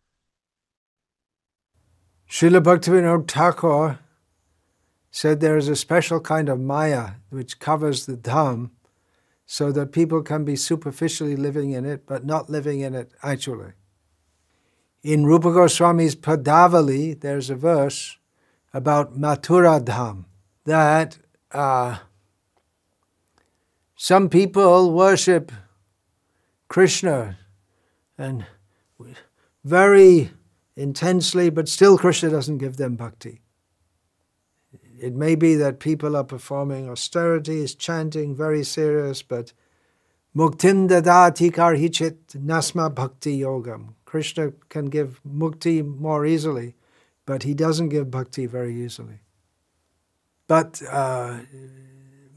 Srila 2.29 2.61
Bhaktivinoda 2.61 3.27
Thakur 3.31 3.99
said 5.09 5.39
there 5.39 5.55
is 5.55 5.69
a 5.69 5.75
special 5.75 6.19
kind 6.19 6.49
of 6.49 6.59
maya 6.59 7.11
which 7.29 7.59
covers 7.59 8.05
the 8.05 8.17
dham 8.17 8.71
so 9.45 9.71
that 9.71 9.91
people 9.91 10.21
can 10.21 10.43
be 10.43 10.55
superficially 10.55 11.35
living 11.35 11.71
in 11.71 11.85
it 11.85 12.05
but 12.05 12.25
not 12.25 12.49
living 12.49 12.79
in 12.79 12.95
it 12.95 13.11
actually. 13.23 13.73
In 15.03 15.25
Rupa 15.25 15.49
Goswami's 15.49 16.15
Padyavali, 16.15 17.21
there's 17.21 17.51
a 17.51 17.55
verse 17.55 18.17
about 18.73 19.17
Mathura 19.17 19.79
Dham, 19.79 20.25
that 20.65 21.19
uh, 21.51 21.99
some 23.95 24.29
people 24.29 24.91
worship 24.91 25.51
Krishna 26.67 27.37
and 28.17 28.45
very 29.63 30.31
intensely, 30.75 31.49
but 31.49 31.69
still 31.69 31.97
Krishna 31.97 32.29
doesn't 32.29 32.57
give 32.57 32.77
them 32.77 32.95
bhakti. 32.95 33.41
It 34.99 35.13
may 35.13 35.35
be 35.35 35.55
that 35.55 35.79
people 35.79 36.15
are 36.15 36.23
performing 36.23 36.89
austerities, 36.89 37.75
chanting, 37.75 38.35
very 38.35 38.63
serious, 38.63 39.21
but 39.21 39.53
muktim 40.35 40.89
dadati 40.89 41.51
karhichit 41.51 42.17
nasma 42.35 42.93
bhakti 42.93 43.39
yogam. 43.41 43.93
Krishna 44.05 44.53
can 44.69 44.85
give 44.85 45.19
mukti 45.27 45.85
more 45.85 46.25
easily 46.25 46.75
but 47.25 47.43
he 47.43 47.53
doesn't 47.53 47.89
give 47.89 48.11
bhakti 48.11 48.45
very 48.45 48.75
easily. 48.83 49.19
But 50.47 50.81
uh, 50.89 51.39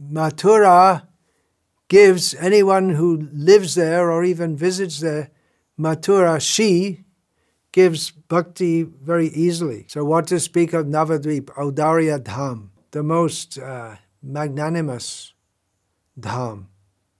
Mathura 0.02 1.06
gives 1.88 2.34
anyone 2.34 2.90
who 2.90 3.28
lives 3.32 3.74
there 3.74 4.10
or 4.10 4.24
even 4.24 4.56
visits 4.56 5.00
there, 5.00 5.30
Mathura, 5.78 6.40
she 6.40 7.04
gives 7.78 8.10
bhakti 8.10 8.82
very 8.82 9.28
easily. 9.28 9.84
So, 9.88 10.04
what 10.04 10.26
to 10.28 10.40
speak 10.40 10.72
of 10.72 10.86
Navadvip, 10.86 11.46
Audarya 11.64 12.18
Dham, 12.18 12.68
the 12.90 13.02
most 13.02 13.58
uh, 13.58 13.96
magnanimous 14.22 15.32
Dham. 16.18 16.66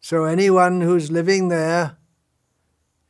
So, 0.00 0.24
anyone 0.24 0.80
who's 0.80 1.10
living 1.10 1.48
there, 1.48 1.96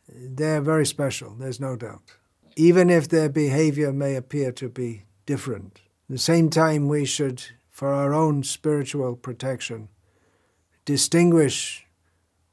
they're 0.09 0.61
very 0.61 0.87
special, 0.87 1.31
there's 1.39 1.61
no 1.61 1.75
doubt 1.77 2.19
even 2.59 2.91
if 2.91 3.09
their 3.09 3.29
behavior 3.29 3.93
may 3.93 4.17
appear 4.17 4.51
to 4.51 4.69
be 4.69 5.05
different. 5.27 5.81
At 6.09 6.15
the 6.15 6.19
same 6.19 6.51
time, 6.51 6.89
we 6.89 7.05
should, 7.05 7.41
for 7.71 7.95
our 7.95 8.13
own 8.13 8.43
spiritual 8.43 9.15
protection, 9.15 9.89
distinguish 10.85 11.87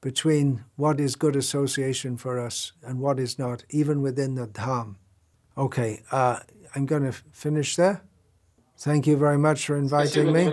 between 0.06 0.64
what 0.76 1.00
is 1.00 1.16
good 1.16 1.36
association 1.36 2.16
for 2.16 2.40
us 2.40 2.74
and 2.84 3.00
what 3.00 3.18
is 3.20 3.40
not, 3.40 3.64
even 3.72 4.04
within 4.04 4.36
the 4.36 4.46
Dham. 4.46 4.98
Okay, 5.58 6.04
uh, 6.12 6.38
I'm 6.76 6.86
going 6.86 7.06
to 7.12 7.12
finish 7.32 7.76
there. 7.76 8.04
Thank 8.78 9.08
you 9.08 9.18
very 9.18 9.40
much 9.40 9.66
for 9.66 9.76
inviting 9.76 10.32
me. 10.32 10.44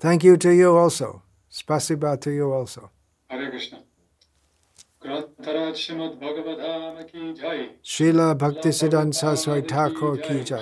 Thank 0.00 0.24
you 0.24 0.36
to 0.38 0.50
you 0.50 0.76
also. 0.76 1.22
Spasiba 1.52 2.20
to 2.22 2.32
you 2.32 2.52
also. 2.52 2.90
Hare 3.30 3.48
Krishna. 3.48 3.78
Grantharaj 5.00 5.76
Srimad 5.82 6.18
Bhagavatam 6.20 7.12
ki. 7.12 7.70
Srila 7.84 8.36
Bhaktisiddhanta 8.36 9.14
Saraswati 9.14 9.68
Thakur 9.68 10.16
ki 10.16 10.42
jai. 10.42 10.60